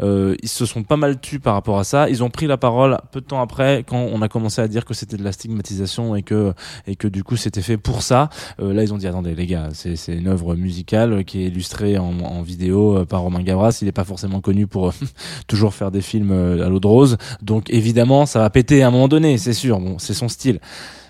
Euh, 0.00 0.34
ils 0.42 0.48
se 0.48 0.66
sont 0.66 0.82
pas 0.82 0.96
mal 0.96 1.20
tus 1.20 1.40
par 1.40 1.54
rapport 1.54 1.78
à 1.78 1.84
ça. 1.84 2.08
Ils 2.08 2.22
ont 2.22 2.30
pris 2.30 2.46
la 2.46 2.56
parole 2.56 2.98
peu 3.12 3.20
de 3.20 3.26
temps 3.26 3.40
après 3.40 3.84
quand 3.86 3.98
on 3.98 4.22
a 4.22 4.28
commencé 4.28 4.60
à 4.60 4.68
dire 4.68 4.84
que 4.84 4.94
c'était 4.94 5.16
de 5.16 5.24
la 5.24 5.32
stigmatisation 5.32 6.14
et 6.14 6.22
que 6.22 6.52
et 6.86 6.96
que 6.96 7.08
du 7.08 7.24
coup 7.24 7.36
c'était 7.36 7.62
fait 7.62 7.76
pour 7.76 8.02
ça. 8.02 8.28
Euh, 8.60 8.72
là 8.72 8.82
ils 8.82 8.92
ont 8.92 8.98
dit 8.98 9.06
attendez 9.06 9.34
les 9.34 9.46
gars 9.46 9.68
c'est 9.72 9.96
c'est 9.96 10.14
une 10.14 10.28
œuvre 10.28 10.54
musicale 10.54 11.24
qui 11.24 11.42
est 11.42 11.46
illustrée 11.48 11.98
en, 11.98 12.18
en 12.20 12.42
vidéo 12.42 12.98
euh, 12.98 13.04
par 13.04 13.22
Romain 13.22 13.42
Gavras. 13.42 13.78
Il 13.82 13.88
est 13.88 13.92
pas 13.92 14.04
forcément 14.04 14.40
connu 14.40 14.66
pour 14.66 14.92
toujours 15.46 15.74
faire 15.74 15.90
des 15.90 16.00
films 16.00 16.30
euh, 16.32 16.66
à 16.66 16.68
l'eau 16.68 16.80
de 16.80 16.86
rose. 16.86 17.16
Donc 17.42 17.70
évidemment 17.70 18.26
ça 18.26 18.40
va 18.40 18.50
péter 18.50 18.82
à 18.82 18.88
un 18.88 18.90
moment 18.90 19.08
donné 19.08 19.38
c'est 19.38 19.52
sûr. 19.52 19.80
Bon 19.80 19.98
c'est 19.98 20.14
son 20.14 20.28
style. 20.28 20.60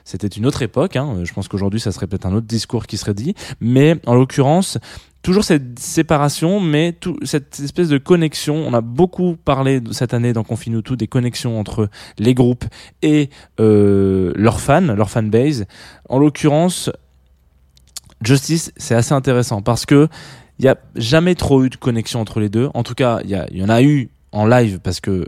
C'était 0.09 0.27
une 0.27 0.47
autre 0.47 0.63
époque. 0.63 0.97
Hein. 0.97 1.21
Je 1.23 1.35
pense 1.35 1.49
qu'aujourd'hui, 1.49 1.81
ça 1.81 1.93
serait 1.93 2.07
peut-être 2.07 2.25
un 2.25 2.33
autre 2.33 2.47
discours 2.47 2.87
qui 2.87 2.97
serait 2.97 3.13
dit. 3.13 3.35
Mais 3.61 3.97
en 4.07 4.15
l'occurrence, 4.15 4.79
toujours 5.21 5.45
cette 5.45 5.79
séparation, 5.79 6.61
mais 6.61 6.95
tout, 6.99 7.19
cette 7.25 7.61
espèce 7.61 7.91
de 7.91 7.99
connexion. 7.99 8.55
On 8.55 8.73
a 8.73 8.81
beaucoup 8.81 9.37
parlé 9.37 9.83
cette 9.91 10.15
année 10.15 10.33
dans 10.33 10.45
Confine 10.45 10.81
tout 10.81 10.97
des 10.97 11.09
connexions 11.09 11.61
entre 11.61 11.91
les 12.19 12.33
groupes 12.33 12.65
et 13.03 13.29
euh, 13.61 14.33
leurs 14.35 14.63
fans, 14.63 14.81
leur 14.81 15.11
fanbase. 15.11 15.67
En 16.09 16.19
l'occurrence, 16.19 16.91
Justice, 18.23 18.73
c'est 18.79 18.95
assez 18.95 19.13
intéressant 19.13 19.61
parce 19.61 19.85
que 19.85 20.09
il 20.59 20.65
y 20.65 20.69
a 20.69 20.79
jamais 20.97 21.35
trop 21.35 21.65
eu 21.65 21.69
de 21.69 21.77
connexion 21.77 22.19
entre 22.19 22.41
les 22.41 22.49
deux. 22.49 22.71
En 22.73 22.83
tout 22.83 22.95
cas, 22.95 23.21
il 23.25 23.31
y 23.31 23.63
en 23.63 23.69
a 23.69 23.83
eu 23.83 24.09
en 24.33 24.47
live 24.47 24.81
parce 24.83 25.01
que 25.01 25.27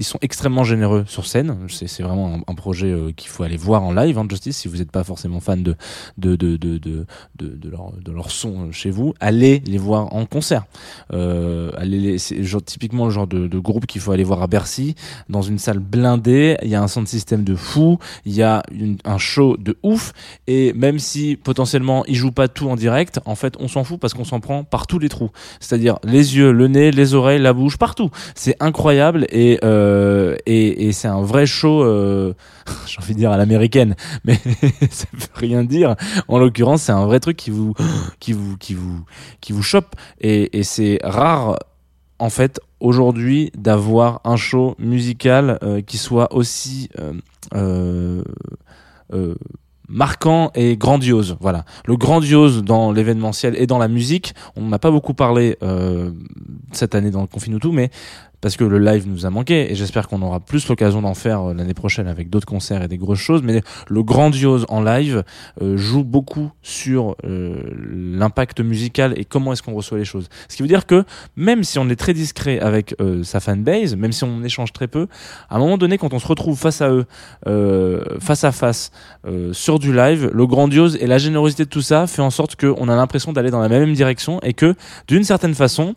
ils 0.00 0.04
sont 0.04 0.18
extrêmement 0.22 0.64
généreux 0.64 1.04
sur 1.06 1.26
scène. 1.26 1.56
C'est 1.68 2.02
vraiment 2.02 2.40
un, 2.46 2.54
projet 2.54 2.90
euh, 2.90 3.12
qu'il 3.14 3.28
faut 3.28 3.42
aller 3.42 3.58
voir 3.58 3.82
en 3.82 3.92
live, 3.92 4.18
hein, 4.18 4.26
Justice. 4.28 4.56
Si 4.56 4.66
vous 4.66 4.78
n'êtes 4.78 4.90
pas 4.90 5.04
forcément 5.04 5.40
fan 5.40 5.62
de 5.62 5.76
de 6.16 6.36
de 6.36 6.56
de 6.56 6.78
de, 6.78 7.70
leur 7.70 7.92
de 7.92 8.10
leur 8.10 8.30
son 8.30 8.68
euh, 8.68 8.72
chez 8.72 8.90
vous, 8.90 9.12
allez 9.20 9.62
les 9.66 9.76
voir 9.76 10.14
en 10.14 10.24
concert. 10.24 10.64
Euh, 11.12 11.70
allez 11.76 12.16
typiquement 12.64 13.04
le 13.04 13.10
genre 13.10 13.26
de, 13.26 13.58
groupe 13.58 13.84
qu'il 13.84 14.00
faut 14.00 14.12
aller 14.12 14.24
voir 14.24 14.42
à 14.42 14.46
Bercy 14.46 14.94
dans 15.28 15.42
une 15.42 15.58
salle 15.58 15.80
blindée. 15.80 16.56
Il 16.62 16.70
y 16.70 16.74
a 16.74 16.82
un 16.82 16.88
sound 16.88 17.06
système 17.06 17.44
de 17.44 17.54
fou, 17.54 17.98
il 18.24 18.32
y 18.32 18.42
a 18.42 18.62
un 19.04 19.18
show 19.18 19.58
de 19.58 19.76
ouf. 19.82 20.14
Et 20.46 20.72
même 20.72 20.98
si 20.98 21.36
potentiellement 21.36 22.06
ils 22.06 22.14
jouent 22.14 22.32
pas 22.32 22.48
tout 22.48 22.70
en 22.70 22.76
direct, 22.76 23.20
en 23.26 23.34
fait 23.34 23.54
on 23.60 23.68
s'en 23.68 23.84
fout 23.84 24.00
parce 24.00 24.14
qu'on 24.14 24.24
s'en 24.24 24.40
prend 24.40 24.64
par 24.64 24.86
tous 24.86 24.98
les 24.98 25.10
trous. 25.10 25.30
C'est-à-dire 25.60 25.98
les 26.04 26.38
yeux, 26.38 26.52
le 26.52 26.68
nez, 26.68 26.90
les 26.90 27.12
oreilles, 27.12 27.38
la 27.38 27.52
bouche, 27.52 27.76
partout. 27.76 28.10
C'est 28.34 28.56
incroyable 28.60 29.26
et 29.30 29.58
euh, 29.62 29.89
et, 30.46 30.88
et 30.88 30.92
c'est 30.92 31.08
un 31.08 31.22
vrai 31.22 31.46
show. 31.46 31.82
Euh, 31.82 32.34
J'ai 32.86 32.98
envie 32.98 33.14
de 33.14 33.18
dire 33.18 33.32
à 33.32 33.36
l'américaine, 33.36 33.96
mais 34.24 34.36
ça 34.90 35.06
veut 35.12 35.26
rien 35.34 35.64
dire. 35.64 35.96
En 36.28 36.38
l'occurrence, 36.38 36.82
c'est 36.82 36.92
un 36.92 37.06
vrai 37.06 37.20
truc 37.20 37.36
qui 37.36 37.50
vous 37.50 37.74
qui 38.20 38.32
vous 38.32 38.56
qui 38.56 38.74
vous 38.74 39.04
qui 39.40 39.52
vous 39.52 39.62
chope 39.62 39.96
et, 40.20 40.62
c'est 40.62 40.98
rare 41.02 41.58
en 42.18 42.30
fait 42.30 42.60
aujourd'hui 42.80 43.50
d'avoir 43.56 44.20
un 44.24 44.36
show 44.36 44.74
musical 44.78 45.58
euh, 45.62 45.80
qui 45.80 45.96
soit 45.96 46.34
aussi 46.34 46.88
euh, 46.98 47.14
euh, 47.54 48.22
euh, 49.12 49.34
marquant 49.90 50.52
et 50.54 50.76
grandiose. 50.76 51.36
Voilà, 51.40 51.64
le 51.84 51.96
grandiose 51.96 52.62
dans 52.62 52.92
l'événementiel 52.92 53.56
et 53.56 53.66
dans 53.66 53.78
la 53.78 53.88
musique. 53.88 54.34
On 54.56 54.66
n'a 54.68 54.78
pas 54.78 54.90
beaucoup 54.90 55.14
parlé 55.14 55.56
euh, 55.62 56.12
cette 56.72 56.94
année 56.94 57.10
dans 57.10 57.20
le 57.20 57.26
Confine 57.26 57.58
tout, 57.58 57.72
mais 57.72 57.90
parce 58.40 58.56
que 58.56 58.64
le 58.64 58.78
live 58.78 59.06
nous 59.08 59.26
a 59.26 59.30
manqué 59.30 59.70
et 59.70 59.74
j'espère 59.74 60.08
qu'on 60.08 60.22
aura 60.22 60.40
plus 60.40 60.68
l'occasion 60.68 61.02
d'en 61.02 61.14
faire 61.14 61.50
euh, 61.50 61.54
l'année 61.54 61.74
prochaine 61.74 62.08
avec 62.08 62.30
d'autres 62.30 62.46
concerts 62.46 62.82
et 62.82 62.88
des 62.88 62.98
grosses 62.98 63.18
choses. 63.18 63.42
Mais 63.42 63.62
le 63.88 64.02
grandiose 64.02 64.66
en 64.68 64.82
live 64.82 65.24
euh, 65.62 65.76
joue 65.76 66.04
beaucoup 66.04 66.50
sur 66.62 67.16
euh, 67.24 67.56
l'impact 67.92 68.60
musical 68.60 69.14
et 69.16 69.24
comment 69.24 69.52
est-ce 69.52 69.62
qu'on 69.62 69.74
reçoit 69.74 69.98
les 69.98 70.04
choses. 70.04 70.28
Ce 70.48 70.56
qui 70.56 70.62
veut 70.62 70.68
dire 70.68 70.86
que 70.86 71.04
même 71.36 71.64
si 71.64 71.78
on 71.78 71.88
est 71.88 71.96
très 71.96 72.14
discret 72.14 72.60
avec 72.60 72.94
euh, 73.00 73.22
sa 73.22 73.40
fanbase, 73.40 73.96
même 73.96 74.12
si 74.12 74.24
on 74.24 74.42
échange 74.42 74.72
très 74.72 74.88
peu, 74.88 75.06
à 75.48 75.56
un 75.56 75.58
moment 75.58 75.78
donné, 75.78 75.98
quand 75.98 76.14
on 76.14 76.18
se 76.18 76.26
retrouve 76.26 76.58
face 76.58 76.80
à 76.80 76.90
eux, 76.90 77.06
euh, 77.46 78.02
face 78.20 78.44
à 78.44 78.52
face, 78.52 78.90
euh, 79.26 79.52
sur 79.52 79.78
du 79.78 79.94
live, 79.94 80.30
le 80.32 80.46
grandiose 80.46 80.96
et 81.00 81.06
la 81.06 81.18
générosité 81.18 81.64
de 81.64 81.68
tout 81.68 81.82
ça 81.82 82.06
fait 82.06 82.22
en 82.22 82.30
sorte 82.30 82.56
qu'on 82.56 82.88
a 82.88 82.96
l'impression 82.96 83.32
d'aller 83.32 83.50
dans 83.50 83.60
la 83.60 83.68
même 83.68 83.92
direction 83.92 84.40
et 84.42 84.54
que 84.54 84.74
d'une 85.08 85.24
certaine 85.24 85.54
façon, 85.54 85.94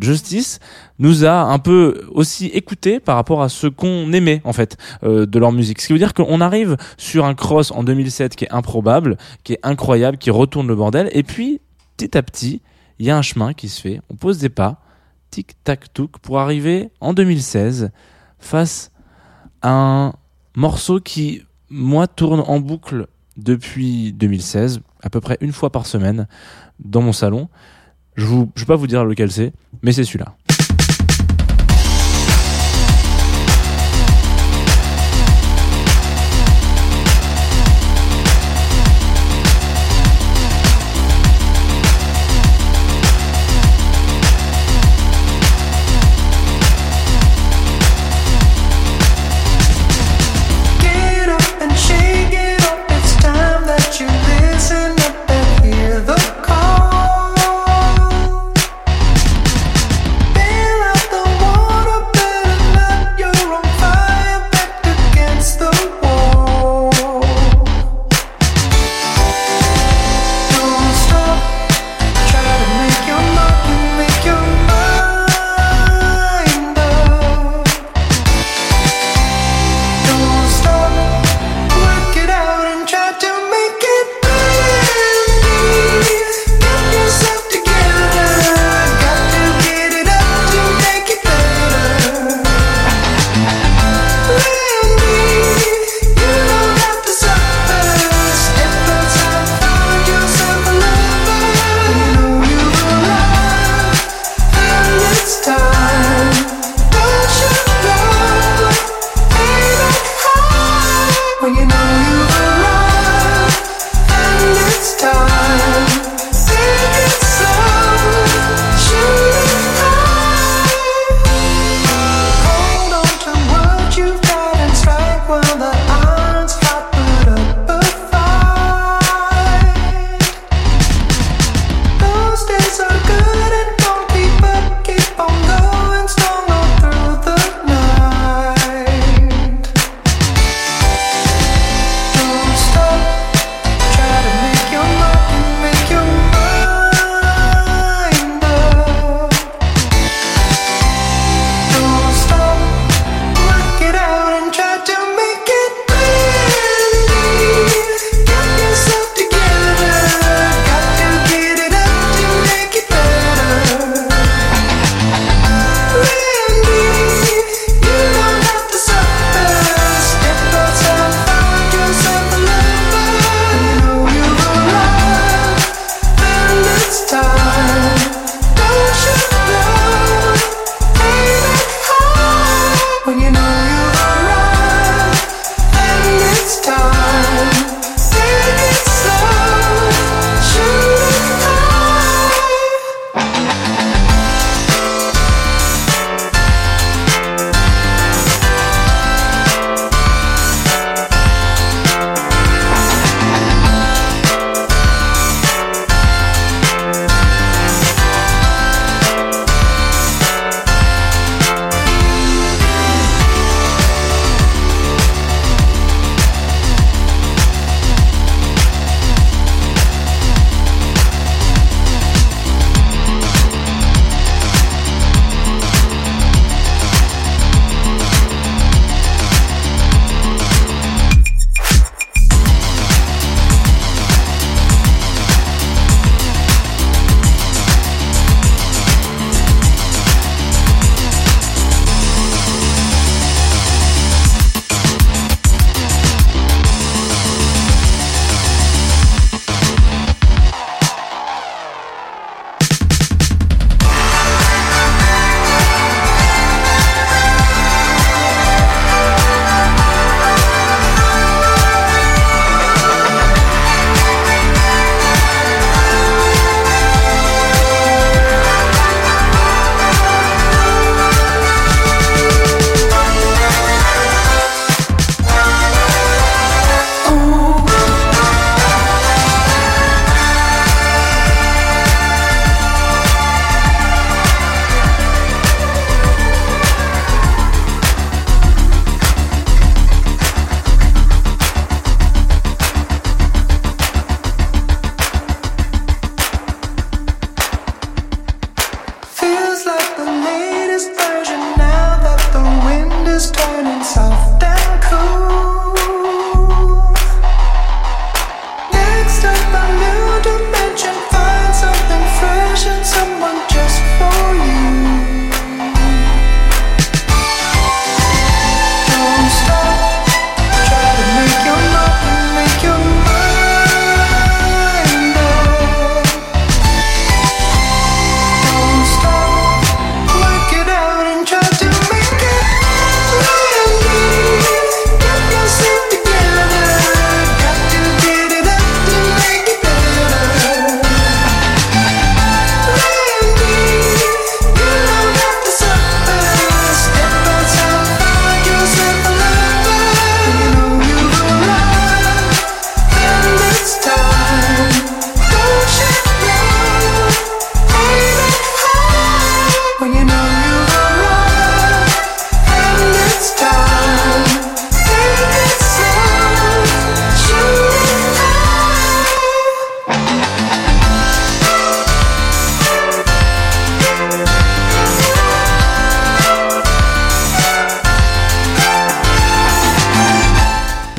Justice 0.00 0.60
nous 0.98 1.24
a 1.24 1.42
un 1.42 1.58
peu 1.58 2.06
aussi 2.10 2.46
écouté 2.46 3.00
par 3.00 3.16
rapport 3.16 3.42
à 3.42 3.48
ce 3.48 3.66
qu'on 3.66 4.12
aimait 4.12 4.40
en 4.44 4.52
fait 4.52 4.76
euh, 5.02 5.26
de 5.26 5.38
leur 5.38 5.52
musique. 5.52 5.80
Ce 5.80 5.88
qui 5.88 5.92
veut 5.92 5.98
dire 5.98 6.14
qu'on 6.14 6.40
arrive 6.40 6.76
sur 6.96 7.24
un 7.24 7.34
cross 7.34 7.70
en 7.70 7.84
2007 7.84 8.36
qui 8.36 8.44
est 8.44 8.52
improbable, 8.52 9.16
qui 9.44 9.54
est 9.54 9.60
incroyable, 9.62 10.18
qui 10.18 10.30
retourne 10.30 10.66
le 10.66 10.74
bordel, 10.74 11.10
et 11.12 11.22
puis 11.22 11.60
petit 11.96 12.16
à 12.16 12.22
petit, 12.22 12.62
il 12.98 13.06
y 13.06 13.10
a 13.10 13.16
un 13.16 13.22
chemin 13.22 13.52
qui 13.52 13.68
se 13.68 13.80
fait. 13.80 14.00
On 14.10 14.14
pose 14.14 14.38
des 14.38 14.48
pas, 14.48 14.80
tic 15.30 15.54
tac 15.64 15.92
touc, 15.92 16.18
pour 16.18 16.40
arriver 16.40 16.90
en 17.00 17.12
2016 17.12 17.90
face 18.38 18.90
à 19.62 19.70
un 19.70 20.12
morceau 20.54 21.00
qui 21.00 21.42
moi 21.68 22.06
tourne 22.06 22.40
en 22.40 22.60
boucle 22.60 23.06
depuis 23.36 24.12
2016, 24.12 24.80
à 25.02 25.10
peu 25.10 25.20
près 25.20 25.36
une 25.40 25.52
fois 25.52 25.70
par 25.70 25.86
semaine 25.86 26.26
dans 26.78 27.02
mon 27.02 27.12
salon. 27.12 27.48
Je 28.14 28.24
je 28.54 28.60
vais 28.60 28.66
pas 28.66 28.76
vous 28.76 28.86
dire 28.86 29.04
lequel 29.04 29.30
c'est, 29.30 29.52
mais 29.82 29.92
c'est 29.92 30.04
celui-là. 30.04 30.36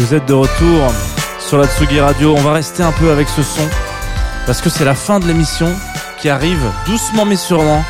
Vous 0.08 0.16
êtes 0.16 0.26
de 0.26 0.34
retour 0.34 0.94
sur 1.38 1.58
la 1.58 1.68
Tsugi 1.68 2.00
Radio. 2.00 2.34
On 2.34 2.42
va 2.42 2.54
rester 2.54 2.82
un 2.82 2.94
peu 2.94 3.12
avec 3.12 3.28
ce 3.28 3.44
son 3.44 3.68
parce 4.46 4.62
que 4.62 4.70
c'est 4.70 4.86
la 4.86 4.96
fin 4.96 5.20
de 5.20 5.28
l'émission 5.28 5.68
qui 6.22 6.30
arrive 6.30 6.64
doucement 6.86 7.26
mais 7.26 7.36
sûrement 7.36 7.84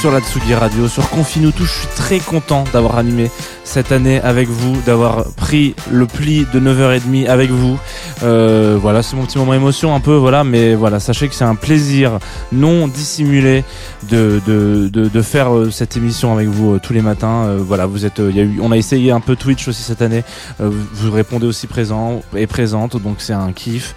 sur 0.00 0.10
la 0.10 0.20
Tsugi 0.20 0.52
Radio, 0.52 0.88
sur 0.88 1.08
Confine 1.10 1.52
tout. 1.52 1.64
Je 1.64 1.72
suis 1.72 1.88
très 1.94 2.18
content 2.18 2.64
d'avoir 2.72 2.98
animé 2.98 3.30
cette 3.62 3.92
année 3.92 4.20
avec 4.20 4.48
vous, 4.48 4.80
d'avoir 4.84 5.26
pris 5.36 5.76
le 5.92 6.06
pli 6.06 6.44
de 6.52 6.58
9h30 6.58 7.28
avec 7.28 7.50
vous. 7.52 7.78
Euh, 8.22 8.78
voilà, 8.80 9.02
c'est 9.02 9.16
mon 9.16 9.24
petit 9.24 9.38
moment 9.38 9.54
émotion 9.54 9.94
un 9.94 10.00
peu, 10.00 10.14
voilà, 10.14 10.44
mais 10.44 10.74
voilà, 10.74 11.00
sachez 11.00 11.28
que 11.28 11.34
c'est 11.34 11.44
un 11.44 11.54
plaisir 11.54 12.18
non 12.52 12.88
dissimulé 12.88 13.64
de, 14.08 14.40
de, 14.46 14.88
de, 14.88 15.08
de 15.08 15.22
faire 15.22 15.54
euh, 15.54 15.70
cette 15.70 15.96
émission 15.96 16.32
avec 16.32 16.48
vous 16.48 16.74
euh, 16.74 16.80
tous 16.82 16.92
les 16.92 17.02
matins. 17.02 17.56
Voilà, 17.58 17.86
vous 17.86 18.06
êtes, 18.06 18.18
il 18.18 18.36
y 18.36 18.40
a 18.40 18.44
eu, 18.44 18.60
on 18.62 18.70
a 18.72 18.76
essayé 18.76 19.10
un 19.10 19.20
peu 19.20 19.36
Twitch 19.36 19.66
aussi 19.68 19.82
cette 19.82 20.02
année. 20.02 20.22
Vous, 20.58 21.10
répondez 21.10 21.46
aussi 21.46 21.66
présent 21.66 22.22
et 22.36 22.46
présente, 22.46 23.00
donc 23.02 23.16
c'est 23.18 23.32
un 23.32 23.52
kiff. 23.52 23.94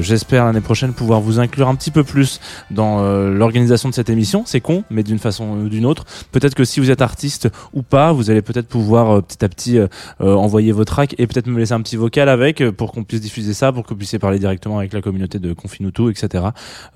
J'espère 0.00 0.44
l'année 0.44 0.60
prochaine 0.60 0.92
pouvoir 0.92 1.20
vous 1.20 1.40
inclure 1.40 1.68
un 1.68 1.74
petit 1.74 1.90
peu 1.90 2.04
plus 2.04 2.40
dans 2.70 3.02
l'organisation 3.30 3.88
de 3.88 3.94
cette 3.94 4.10
émission. 4.10 4.42
C'est 4.46 4.60
con, 4.60 4.84
mais 4.90 5.02
d'une 5.02 5.18
façon 5.18 5.58
ou 5.64 5.68
d'une 5.68 5.86
autre. 5.86 6.04
Peut-être 6.32 6.54
que 6.54 6.64
si 6.64 6.80
vous 6.80 6.90
êtes 6.90 7.02
artiste 7.02 7.48
ou 7.72 7.82
pas, 7.82 8.12
vous 8.12 8.30
allez 8.30 8.42
peut-être 8.42 8.68
pouvoir 8.68 9.22
petit 9.22 9.44
à 9.44 9.48
petit 9.48 9.78
envoyer 10.20 10.72
vos 10.72 10.84
tracks 10.84 11.14
et 11.18 11.26
peut-être 11.26 11.46
me 11.46 11.58
laisser 11.58 11.72
un 11.72 11.80
petit 11.80 11.96
vocal 11.96 12.28
avec 12.28 12.62
pour 12.70 12.92
qu'on 12.92 13.04
puisse 13.08 13.20
diffuser 13.20 13.54
ça, 13.54 13.72
pour 13.72 13.84
que 13.84 13.88
vous 13.88 13.96
puissiez 13.96 14.18
parler 14.18 14.38
directement 14.38 14.78
avec 14.78 14.92
la 14.92 15.00
communauté 15.00 15.38
de 15.38 15.52
Confinutu, 15.52 16.10
etc. 16.10 16.44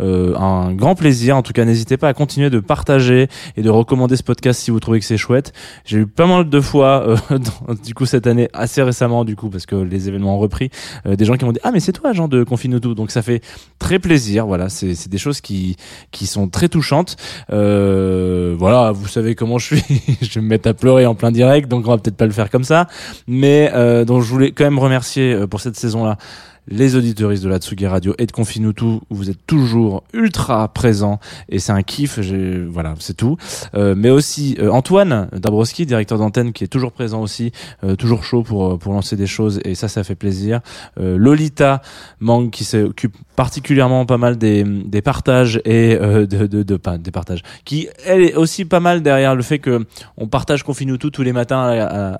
Euh, 0.00 0.36
un 0.36 0.72
grand 0.72 0.94
plaisir. 0.94 1.36
En 1.36 1.42
tout 1.42 1.52
cas, 1.52 1.64
n'hésitez 1.64 1.96
pas 1.96 2.08
à 2.08 2.14
continuer 2.14 2.50
de 2.50 2.60
partager 2.60 3.28
et 3.56 3.62
de 3.62 3.70
recommander 3.70 4.16
ce 4.16 4.22
podcast 4.22 4.60
si 4.60 4.70
vous 4.70 4.78
trouvez 4.78 5.00
que 5.00 5.04
c'est 5.04 5.16
chouette. 5.16 5.52
J'ai 5.84 5.98
eu 5.98 6.06
pas 6.06 6.26
mal 6.26 6.48
de 6.48 6.60
fois, 6.60 7.18
euh, 7.32 7.38
du 7.84 7.94
coup 7.94 8.06
cette 8.06 8.26
année, 8.26 8.48
assez 8.52 8.82
récemment, 8.82 9.24
du 9.24 9.34
coup, 9.34 9.48
parce 9.48 9.66
que 9.66 9.74
les 9.74 10.08
événements 10.08 10.36
ont 10.36 10.38
repris, 10.38 10.70
euh, 11.06 11.16
des 11.16 11.24
gens 11.24 11.34
qui 11.34 11.44
m'ont 11.44 11.52
dit 11.52 11.60
ah 11.62 11.72
mais 11.72 11.80
c'est 11.80 11.92
toi, 11.92 12.12
Jean 12.12 12.28
de 12.28 12.44
Confinutu. 12.44 12.94
Donc 12.94 13.10
ça 13.10 13.22
fait 13.22 13.42
très 13.78 13.98
plaisir. 13.98 14.46
Voilà, 14.46 14.68
c'est 14.68 15.08
des 15.08 15.18
choses 15.18 15.40
qui 15.40 15.76
qui 16.10 16.26
sont 16.26 16.48
très 16.48 16.68
touchantes. 16.68 17.16
Voilà, 17.48 18.92
vous 18.92 19.08
savez 19.08 19.34
comment 19.34 19.58
je 19.58 19.76
suis. 19.76 20.02
je 20.22 20.34
vais 20.34 20.40
me 20.42 20.48
mettre 20.48 20.68
à 20.68 20.74
pleurer 20.74 21.06
en 21.06 21.14
plein 21.14 21.32
direct, 21.32 21.68
donc 21.68 21.86
on 21.86 21.90
va 21.90 21.98
peut-être 21.98 22.16
pas 22.16 22.26
le 22.26 22.32
faire 22.32 22.50
comme 22.50 22.64
ça. 22.64 22.86
Mais 23.26 23.72
donc 24.04 24.22
je 24.22 24.28
voulais 24.28 24.52
quand 24.52 24.64
même 24.64 24.78
remercier 24.78 25.46
pour 25.48 25.60
cette 25.60 25.76
saison-là 26.02 26.16
les 26.68 26.96
auditeuristes 26.96 27.42
de 27.42 27.48
la 27.48 27.58
Tsugi 27.58 27.86
Radio 27.86 28.14
et 28.18 28.26
de 28.26 28.32
Confinutu, 28.32 28.84
où 28.84 29.00
vous 29.10 29.30
êtes 29.30 29.46
toujours 29.46 30.04
ultra 30.12 30.68
présents 30.68 31.18
et 31.48 31.58
c'est 31.58 31.72
un 31.72 31.82
kiff. 31.82 32.18
Voilà, 32.68 32.94
c'est 32.98 33.16
tout. 33.16 33.36
Euh, 33.74 33.94
mais 33.96 34.10
aussi 34.10 34.56
euh, 34.58 34.70
Antoine 34.70 35.28
Dabrowski, 35.32 35.86
directeur 35.86 36.18
d'antenne, 36.18 36.52
qui 36.52 36.64
est 36.64 36.68
toujours 36.68 36.92
présent 36.92 37.20
aussi, 37.20 37.52
euh, 37.84 37.96
toujours 37.96 38.24
chaud 38.24 38.42
pour 38.42 38.72
euh, 38.72 38.76
pour 38.76 38.92
lancer 38.92 39.16
des 39.16 39.26
choses 39.26 39.60
et 39.64 39.74
ça, 39.74 39.88
ça 39.88 40.04
fait 40.04 40.14
plaisir. 40.14 40.60
Euh, 40.98 41.16
Lolita 41.16 41.82
Mang 42.20 42.50
qui 42.50 42.64
s'occupe 42.64 43.16
particulièrement 43.36 44.06
pas 44.06 44.18
mal 44.18 44.36
des 44.36 44.62
des 44.64 45.02
partages 45.02 45.60
et 45.64 45.96
euh, 46.00 46.26
de, 46.26 46.46
de 46.46 46.62
de 46.62 46.76
pas 46.76 46.98
des 46.98 47.10
partages, 47.10 47.42
qui 47.64 47.88
elle 48.06 48.22
est 48.22 48.34
aussi 48.34 48.64
pas 48.64 48.80
mal 48.80 49.02
derrière 49.02 49.34
le 49.34 49.42
fait 49.42 49.58
que 49.58 49.84
on 50.16 50.28
partage 50.28 50.62
Confinutu 50.62 51.10
tous 51.10 51.22
les 51.22 51.32
matins 51.32 52.16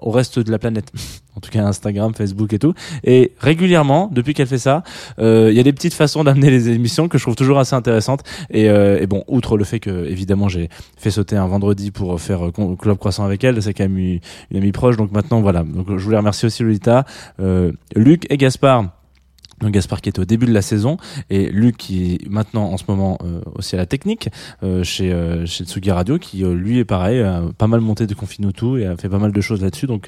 au 0.00 0.10
reste 0.10 0.38
de 0.38 0.50
la 0.50 0.58
planète. 0.58 0.92
en 1.38 1.40
tout 1.40 1.50
cas 1.50 1.64
Instagram, 1.64 2.12
Facebook 2.14 2.52
et 2.52 2.58
tout. 2.58 2.74
Et 3.04 3.32
régulièrement, 3.38 3.77
depuis 4.10 4.34
qu'elle 4.34 4.46
fait 4.46 4.58
ça, 4.58 4.82
euh, 5.18 5.48
il 5.50 5.56
y 5.56 5.60
a 5.60 5.62
des 5.62 5.72
petites 5.72 5.94
façons 5.94 6.24
d'amener 6.24 6.50
les 6.50 6.68
émissions 6.70 7.08
que 7.08 7.18
je 7.18 7.24
trouve 7.24 7.36
toujours 7.36 7.58
assez 7.58 7.74
intéressantes. 7.74 8.22
Et, 8.50 8.68
euh, 8.68 9.00
et 9.00 9.06
bon, 9.06 9.24
outre 9.28 9.56
le 9.56 9.64
fait 9.64 9.80
que 9.80 10.06
évidemment 10.06 10.48
j'ai 10.48 10.68
fait 10.96 11.10
sauter 11.10 11.36
un 11.36 11.46
vendredi 11.46 11.90
pour 11.90 12.20
faire 12.20 12.46
euh, 12.46 12.76
Club 12.76 12.98
Croissant 12.98 13.24
avec 13.24 13.44
elle, 13.44 13.62
c'est 13.62 13.74
quand 13.74 13.84
même 13.84 13.98
une, 13.98 14.20
amie 14.56 14.72
proche. 14.72 14.96
Donc 14.96 15.12
maintenant, 15.12 15.40
voilà. 15.40 15.62
Donc 15.62 15.86
je 15.88 16.04
voulais 16.04 16.16
remercier 16.16 16.46
aussi 16.46 16.62
Lolita, 16.62 17.04
Luc 17.94 18.26
et 18.30 18.36
Gaspard. 18.36 18.86
Donc 19.60 19.72
Gaspard 19.72 20.00
qui 20.00 20.08
était 20.08 20.20
au 20.20 20.24
début 20.24 20.46
de 20.46 20.52
la 20.52 20.62
saison 20.62 20.98
et 21.30 21.48
Luc 21.50 21.76
qui 21.76 22.14
est 22.14 22.28
maintenant 22.28 22.70
en 22.70 22.76
ce 22.76 22.84
moment 22.88 23.18
euh, 23.24 23.40
aussi 23.54 23.74
à 23.74 23.78
la 23.78 23.86
technique 23.86 24.28
euh, 24.62 24.84
chez 24.84 25.12
euh, 25.12 25.46
chez 25.46 25.64
Tsugi 25.64 25.90
Radio 25.90 26.18
qui 26.18 26.38
lui 26.38 26.78
est 26.78 26.84
pareil 26.84 27.20
a 27.20 27.42
pas 27.56 27.66
mal 27.66 27.80
monté 27.80 28.06
de 28.06 28.14
Confinutu 28.14 28.80
et 28.80 28.86
a 28.86 28.96
fait 28.96 29.08
pas 29.08 29.18
mal 29.18 29.32
de 29.32 29.40
choses 29.40 29.62
là-dessus 29.62 29.86
donc 29.86 30.06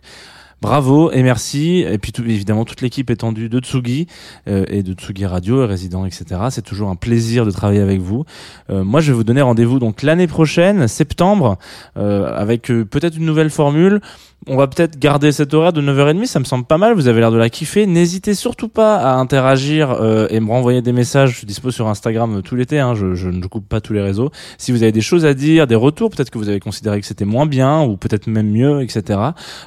Bravo 0.60 1.10
et 1.10 1.22
merci. 1.22 1.84
Et 1.88 1.96
puis 1.96 2.12
tout, 2.12 2.22
évidemment 2.22 2.66
toute 2.66 2.82
l'équipe 2.82 3.08
étendue 3.08 3.48
de 3.48 3.60
Tsugi 3.60 4.06
euh, 4.46 4.66
et 4.68 4.82
de 4.82 4.92
Tsugi 4.92 5.24
Radio, 5.24 5.66
résidents, 5.66 6.04
etc. 6.04 6.24
C'est 6.50 6.64
toujours 6.64 6.90
un 6.90 6.96
plaisir 6.96 7.46
de 7.46 7.50
travailler 7.50 7.80
avec 7.80 8.00
vous. 8.00 8.24
Euh, 8.68 8.84
moi, 8.84 9.00
je 9.00 9.10
vais 9.10 9.16
vous 9.16 9.24
donner 9.24 9.40
rendez-vous 9.40 9.78
donc 9.78 10.02
l'année 10.02 10.26
prochaine, 10.26 10.86
septembre, 10.86 11.56
euh, 11.96 12.30
avec 12.34 12.70
euh, 12.70 12.84
peut-être 12.84 13.16
une 13.16 13.24
nouvelle 13.24 13.48
formule. 13.48 14.02
On 14.46 14.56
va 14.56 14.66
peut-être 14.68 14.98
garder 14.98 15.32
cet 15.32 15.52
horaire 15.52 15.74
de 15.74 15.82
9h30, 15.82 16.24
ça 16.24 16.40
me 16.40 16.44
semble 16.44 16.64
pas 16.64 16.78
mal, 16.78 16.94
vous 16.94 17.08
avez 17.08 17.20
l'air 17.20 17.30
de 17.30 17.36
la 17.36 17.50
kiffer. 17.50 17.84
N'hésitez 17.84 18.32
surtout 18.32 18.68
pas 18.68 18.96
à 18.96 19.16
interagir 19.16 19.90
et 20.30 20.40
me 20.40 20.48
renvoyer 20.48 20.80
des 20.80 20.92
messages. 20.92 21.32
Je 21.32 21.36
suis 21.36 21.46
dispo 21.46 21.70
sur 21.70 21.88
Instagram 21.88 22.40
tout 22.42 22.56
l'été, 22.56 22.78
hein, 22.80 22.94
je, 22.94 23.14
je 23.14 23.28
ne 23.28 23.46
coupe 23.46 23.68
pas 23.68 23.82
tous 23.82 23.92
les 23.92 24.00
réseaux. 24.00 24.30
Si 24.56 24.72
vous 24.72 24.82
avez 24.82 24.92
des 24.92 25.02
choses 25.02 25.26
à 25.26 25.34
dire, 25.34 25.66
des 25.66 25.74
retours, 25.74 26.08
peut-être 26.08 26.30
que 26.30 26.38
vous 26.38 26.48
avez 26.48 26.58
considéré 26.58 27.02
que 27.02 27.06
c'était 27.06 27.26
moins 27.26 27.44
bien 27.44 27.82
ou 27.82 27.98
peut-être 27.98 28.28
même 28.28 28.50
mieux, 28.50 28.80
etc. 28.80 29.20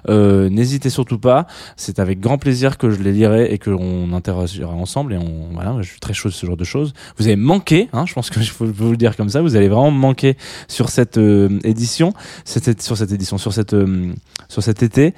Euh, 0.09 0.49
N'hésitez 0.83 0.95
surtout 0.95 1.17
pas. 1.17 1.47
C'est 1.77 1.99
avec 1.99 2.19
grand 2.19 2.37
plaisir 2.37 2.77
que 2.77 2.89
je 2.89 3.01
les 3.01 3.13
lirai 3.13 3.53
et 3.53 3.57
qu'on 3.57 4.11
interagira 4.11 4.73
ensemble. 4.73 5.13
Et 5.13 5.17
on, 5.17 5.53
voilà, 5.53 5.77
je 5.79 5.87
suis 5.87 5.99
très 6.01 6.13
chaud 6.13 6.27
de 6.27 6.33
ce 6.33 6.45
genre 6.45 6.57
de 6.57 6.63
choses. 6.65 6.93
Vous 7.17 7.27
avez 7.27 7.37
manqué, 7.37 7.87
hein, 7.93 8.05
je 8.05 8.13
pense 8.13 8.29
que 8.29 8.41
je 8.41 8.53
peux 8.53 8.65
vous 8.65 8.91
le 8.91 8.97
dire 8.97 9.15
comme 9.15 9.29
ça. 9.29 9.41
Vous 9.41 9.55
allez 9.55 9.69
vraiment 9.69 9.91
manquer 9.91 10.35
sur 10.67 10.89
cette 10.89 11.17
euh, 11.17 11.57
édition, 11.63 12.13
cette, 12.43 12.81
sur 12.81 12.97
cette 12.97 13.13
édition, 13.13 13.37
sur 13.37 13.53
cette, 13.53 13.73
euh, 13.73 14.11
sur 14.49 14.61
cet 14.61 14.83
été. 14.83 15.13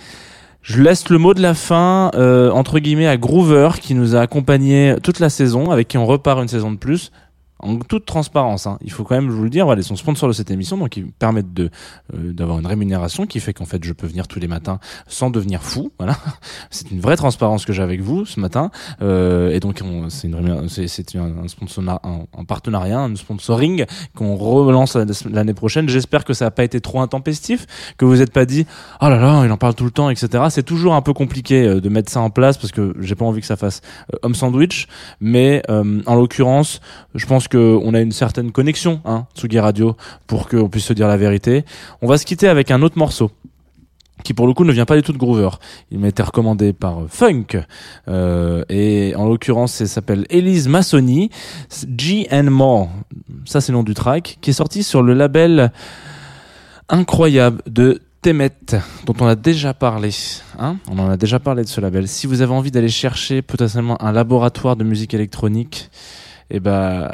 Je 0.62 0.82
laisse 0.84 1.10
le 1.10 1.17
mot 1.17 1.34
de 1.34 1.41
la 1.41 1.56
fin 1.56 2.12
euh, 2.13 2.51
entre 2.51 2.78
guillemets 2.78 3.08
à 3.08 3.17
Groover 3.17 3.69
qui 3.82 3.95
nous 3.95 4.15
a 4.15 4.19
accompagnés 4.19 4.95
toute 5.01 5.19
la 5.19 5.30
saison, 5.30 5.71
avec 5.71 5.88
qui 5.88 5.97
on 5.97 6.06
repart 6.06 6.39
une 6.39 6.47
saison 6.47 6.71
de 6.71 6.78
plus. 6.78 7.12
En 7.62 7.78
toute 7.78 8.06
transparence, 8.06 8.68
hein. 8.68 8.78
il 8.82 8.91
faut 8.91 9.06
quand 9.06 9.15
même 9.15 9.30
vous 9.30 9.41
le 9.44 9.50
dire, 9.50 9.63
voilà, 9.65 9.80
ils 9.80 9.86
sont 9.86 9.96
sponsors 9.96 10.28
de 10.28 10.34
cette 10.34 10.52
émission, 10.52 10.78
donc 10.78 10.98
ils 10.98 11.06
permettent 11.08 11.54
de 11.54 11.70
euh, 12.13 12.34
d'avoir 12.34 12.60
une 12.60 12.68
rémunération 12.68 13.26
qui 13.26 13.39
fait 13.39 13.54
qu'en 13.54 13.63
fait 13.65 13.82
je 13.84 13.94
peux 13.94 14.08
venir 14.08 14.28
tous 14.28 14.39
les 14.41 14.48
matins 14.50 14.80
sans 15.08 15.30
devenir 15.30 15.63
fou. 15.63 15.91
Voilà, 16.00 16.18
c'est 16.70 16.91
une 16.91 17.00
vraie 17.00 17.15
transparence 17.15 17.63
que 17.65 17.72
j'ai 17.72 17.82
avec 17.82 18.02
vous 18.02 18.26
ce 18.26 18.41
matin, 18.41 18.72
euh, 19.02 19.52
et 19.52 19.62
donc 19.62 19.82
on- 19.84 20.10
c'est 20.10 20.28
une 20.28 20.68
c'est 20.68 21.15
un, 21.15 21.48
sponsor, 21.48 21.84
un, 22.04 22.26
un 22.38 22.44
partenariat, 22.44 23.00
un 23.00 23.15
sponsoring 23.15 23.86
qu'on 24.15 24.36
relance 24.36 24.96
la- 24.98 25.06
l'année 25.32 25.54
prochaine. 25.54 25.88
J'espère 25.88 26.26
que 26.26 26.34
ça 26.34 26.46
n'a 26.46 26.52
pas 26.52 26.65
été 26.65 26.82
trop 26.82 27.00
intempestif, 27.00 27.65
que 27.98 28.04
vous 28.04 28.18
n'êtes 28.18 28.34
pas 28.34 28.46
dit 28.46 28.65
oh 29.02 29.08
là 29.08 29.18
là 29.18 29.44
il 29.46 29.52
en 29.52 29.58
parle 29.58 29.76
tout 29.76 29.86
le 29.86 29.91
temps, 29.91 30.10
etc. 30.10 30.44
C'est 30.50 30.63
toujours 30.63 30.94
un 30.94 31.02
peu 31.02 31.13
compliqué 31.13 31.63
euh, 31.65 31.80
de 31.82 31.88
mettre 31.89 32.12
ça 32.12 32.20
en 32.20 32.30
place 32.30 32.58
parce 32.58 32.74
que 32.74 32.94
j'ai 33.00 33.15
pas 33.15 33.26
envie 33.26 33.39
que 33.41 33.48
ça 33.48 33.56
fasse 33.56 33.80
euh, 34.13 34.18
homme 34.24 34.36
sandwich, 34.36 34.88
mais 35.22 35.63
euh, 35.70 36.02
en 36.06 36.15
l'occurrence, 36.15 36.82
je 37.15 37.26
pense 37.26 37.44
que 37.47 37.77
on 37.84 37.93
a 37.93 38.01
une 38.01 38.12
certaine 38.12 38.51
connexion, 38.51 39.01
hein, 39.05 39.25
Tsugi 39.36 39.60
Radio, 39.60 39.95
pour 40.27 40.47
qu'on 40.47 40.69
puisse 40.69 40.86
se 40.86 40.93
dire 40.93 41.08
la 41.08 41.17
vérité. 41.17 41.65
On 42.01 42.08
va 42.08 42.17
se 42.17 42.25
quitter 42.25 42.47
avec 42.47 42.71
un 42.71 42.81
autre 42.81 42.97
morceau 42.97 43.31
qui 44.23 44.34
pour 44.34 44.47
le 44.47 44.53
coup 44.53 44.63
ne 44.63 44.71
vient 44.71 44.86
pas 44.86 44.95
du 44.95 45.03
tout 45.03 45.13
de 45.13 45.17
Groover. 45.17 45.49
Il 45.91 45.99
m'a 45.99 46.08
été 46.08 46.23
recommandé 46.23 46.73
par 46.73 46.99
euh, 46.99 47.08
Funk 47.08 47.62
euh, 48.08 48.63
et 48.69 49.13
en 49.15 49.27
l'occurrence 49.27 49.73
ça 49.73 49.86
s'appelle 49.86 50.25
Elise 50.29 50.67
Massoni 50.67 51.29
G 51.97 52.27
and 52.31 52.49
More. 52.49 52.89
Ça 53.45 53.62
c'est 53.62 53.71
le 53.71 53.77
nom 53.77 53.84
du 53.84 53.93
track 53.93 54.38
qui 54.41 54.49
est 54.49 54.53
sorti 54.53 54.84
sur 54.84 55.03
le 55.03 55.13
label 55.13 55.71
incroyable 56.89 57.62
de 57.67 58.01
Temet 58.21 58.51
dont 59.05 59.13
on 59.19 59.27
a 59.27 59.36
déjà 59.36 59.75
parlé. 59.75 60.10
Hein 60.58 60.77
on 60.89 60.97
en 60.97 61.10
a 61.10 61.17
déjà 61.17 61.39
parlé 61.39 61.63
de 61.63 61.67
ce 61.67 61.79
label. 61.79 62.08
Si 62.08 62.25
vous 62.25 62.41
avez 62.41 62.53
envie 62.53 62.71
d'aller 62.71 62.89
chercher 62.89 63.43
potentiellement 63.43 64.01
un 64.01 64.12
laboratoire 64.12 64.75
de 64.75 64.84
musique 64.84 65.13
électronique, 65.13 65.91
et 66.49 66.60
ben 66.60 67.12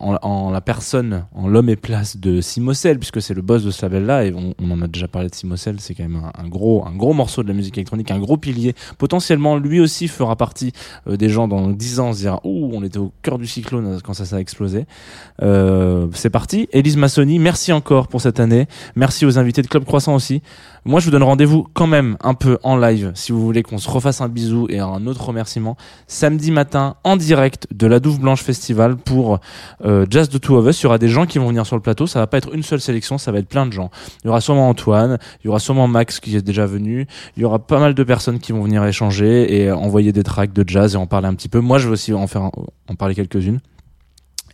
en, 0.00 0.16
en 0.22 0.50
la 0.50 0.60
personne, 0.60 1.26
en 1.34 1.48
l'homme 1.48 1.68
et 1.68 1.76
place 1.76 2.16
de 2.16 2.40
Simocel, 2.40 2.98
puisque 2.98 3.20
c'est 3.20 3.34
le 3.34 3.42
boss 3.42 3.64
de 3.64 3.70
ce 3.70 3.82
label-là, 3.82 4.24
et 4.24 4.32
on, 4.32 4.54
on 4.62 4.70
en 4.70 4.82
a 4.82 4.86
déjà 4.86 5.08
parlé 5.08 5.28
de 5.28 5.34
Simocel, 5.34 5.76
c'est 5.80 5.94
quand 5.94 6.04
même 6.04 6.22
un, 6.36 6.48
gros, 6.48 6.86
un 6.86 6.94
gros 6.94 7.12
morceau 7.12 7.42
de 7.42 7.48
la 7.48 7.54
musique 7.54 7.76
électronique, 7.76 8.10
un 8.10 8.18
gros 8.18 8.36
pilier. 8.36 8.74
Potentiellement, 8.98 9.56
lui 9.56 9.80
aussi 9.80 10.08
fera 10.08 10.36
partie 10.36 10.72
euh, 11.06 11.16
des 11.16 11.28
gens 11.28 11.48
dans 11.48 11.68
10 11.68 12.00
ans, 12.00 12.12
se 12.12 12.20
dira, 12.20 12.40
ouh, 12.44 12.70
on 12.72 12.82
était 12.82 12.98
au 12.98 13.12
cœur 13.22 13.38
du 13.38 13.46
cyclone 13.46 14.00
quand 14.02 14.14
ça, 14.14 14.24
ça 14.24 14.36
a 14.36 14.40
explosé. 14.40 14.86
Euh, 15.42 16.06
c'est 16.12 16.30
parti. 16.30 16.68
Élise 16.72 16.96
Massoni, 16.96 17.38
merci 17.38 17.72
encore 17.72 18.08
pour 18.08 18.20
cette 18.20 18.40
année. 18.40 18.66
Merci 18.94 19.26
aux 19.26 19.38
invités 19.38 19.62
de 19.62 19.68
Club 19.68 19.84
Croissant 19.84 20.14
aussi. 20.14 20.42
Moi, 20.86 21.00
je 21.00 21.06
vous 21.06 21.10
donne 21.10 21.24
rendez-vous 21.24 21.66
quand 21.74 21.88
même 21.88 22.16
un 22.22 22.34
peu 22.34 22.58
en 22.62 22.76
live, 22.76 23.10
si 23.16 23.32
vous 23.32 23.40
voulez 23.40 23.64
qu'on 23.64 23.78
se 23.78 23.90
refasse 23.90 24.20
un 24.20 24.28
bisou 24.28 24.68
et 24.70 24.78
un 24.78 25.04
autre 25.08 25.24
remerciement, 25.24 25.76
samedi 26.06 26.52
matin 26.52 26.94
en 27.02 27.16
direct 27.16 27.66
de 27.74 27.88
la 27.88 27.98
Douve 27.98 28.20
Blanche 28.20 28.44
Festival 28.44 28.96
pour 28.96 29.40
euh, 29.84 30.06
Jazz 30.08 30.28
the 30.28 30.40
Two 30.40 30.56
of 30.56 30.64
Us. 30.68 30.80
Il 30.80 30.84
y 30.84 30.86
aura 30.86 30.98
des 30.98 31.08
gens 31.08 31.26
qui 31.26 31.40
vont 31.40 31.48
venir 31.48 31.66
sur 31.66 31.74
le 31.74 31.82
plateau. 31.82 32.06
Ça 32.06 32.20
va 32.20 32.28
pas 32.28 32.38
être 32.38 32.54
une 32.54 32.62
seule 32.62 32.80
sélection, 32.80 33.18
ça 33.18 33.32
va 33.32 33.40
être 33.40 33.48
plein 33.48 33.66
de 33.66 33.72
gens. 33.72 33.90
Il 34.22 34.28
y 34.28 34.30
aura 34.30 34.40
sûrement 34.40 34.68
Antoine, 34.68 35.18
il 35.42 35.46
y 35.46 35.48
aura 35.48 35.58
sûrement 35.58 35.88
Max 35.88 36.20
qui 36.20 36.36
est 36.36 36.40
déjà 36.40 36.66
venu. 36.66 37.08
Il 37.36 37.42
y 37.42 37.44
aura 37.44 37.58
pas 37.58 37.80
mal 37.80 37.92
de 37.92 38.04
personnes 38.04 38.38
qui 38.38 38.52
vont 38.52 38.62
venir 38.62 38.84
échanger 38.84 39.60
et 39.60 39.72
envoyer 39.72 40.12
des 40.12 40.22
tracks 40.22 40.52
de 40.52 40.62
jazz 40.64 40.94
et 40.94 40.98
en 40.98 41.08
parler 41.08 41.26
un 41.26 41.34
petit 41.34 41.48
peu. 41.48 41.58
Moi, 41.58 41.78
je 41.78 41.88
vais 41.88 41.94
aussi 41.94 42.14
en 42.14 42.28
faire, 42.28 42.42
en 42.42 42.94
parler 42.96 43.16
quelques-unes. 43.16 43.58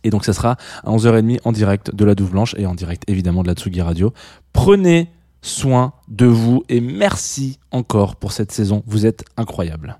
Et 0.03 0.09
donc, 0.09 0.25
ça 0.25 0.33
sera 0.33 0.57
à 0.83 0.89
11h30 0.89 1.41
en 1.45 1.51
direct 1.51 1.93
de 1.93 2.05
la 2.05 2.15
Douve 2.15 2.31
Blanche 2.31 2.55
et 2.57 2.65
en 2.65 2.73
direct 2.73 3.03
évidemment 3.07 3.43
de 3.43 3.49
la 3.49 3.53
Tsugi 3.53 3.81
Radio. 3.83 4.13
Prenez 4.51 5.11
soin 5.43 5.93
de 6.07 6.25
vous 6.25 6.63
et 6.69 6.81
merci 6.81 7.59
encore 7.69 8.15
pour 8.15 8.31
cette 8.31 8.51
saison. 8.51 8.81
Vous 8.87 9.05
êtes 9.05 9.23
incroyables. 9.37 9.99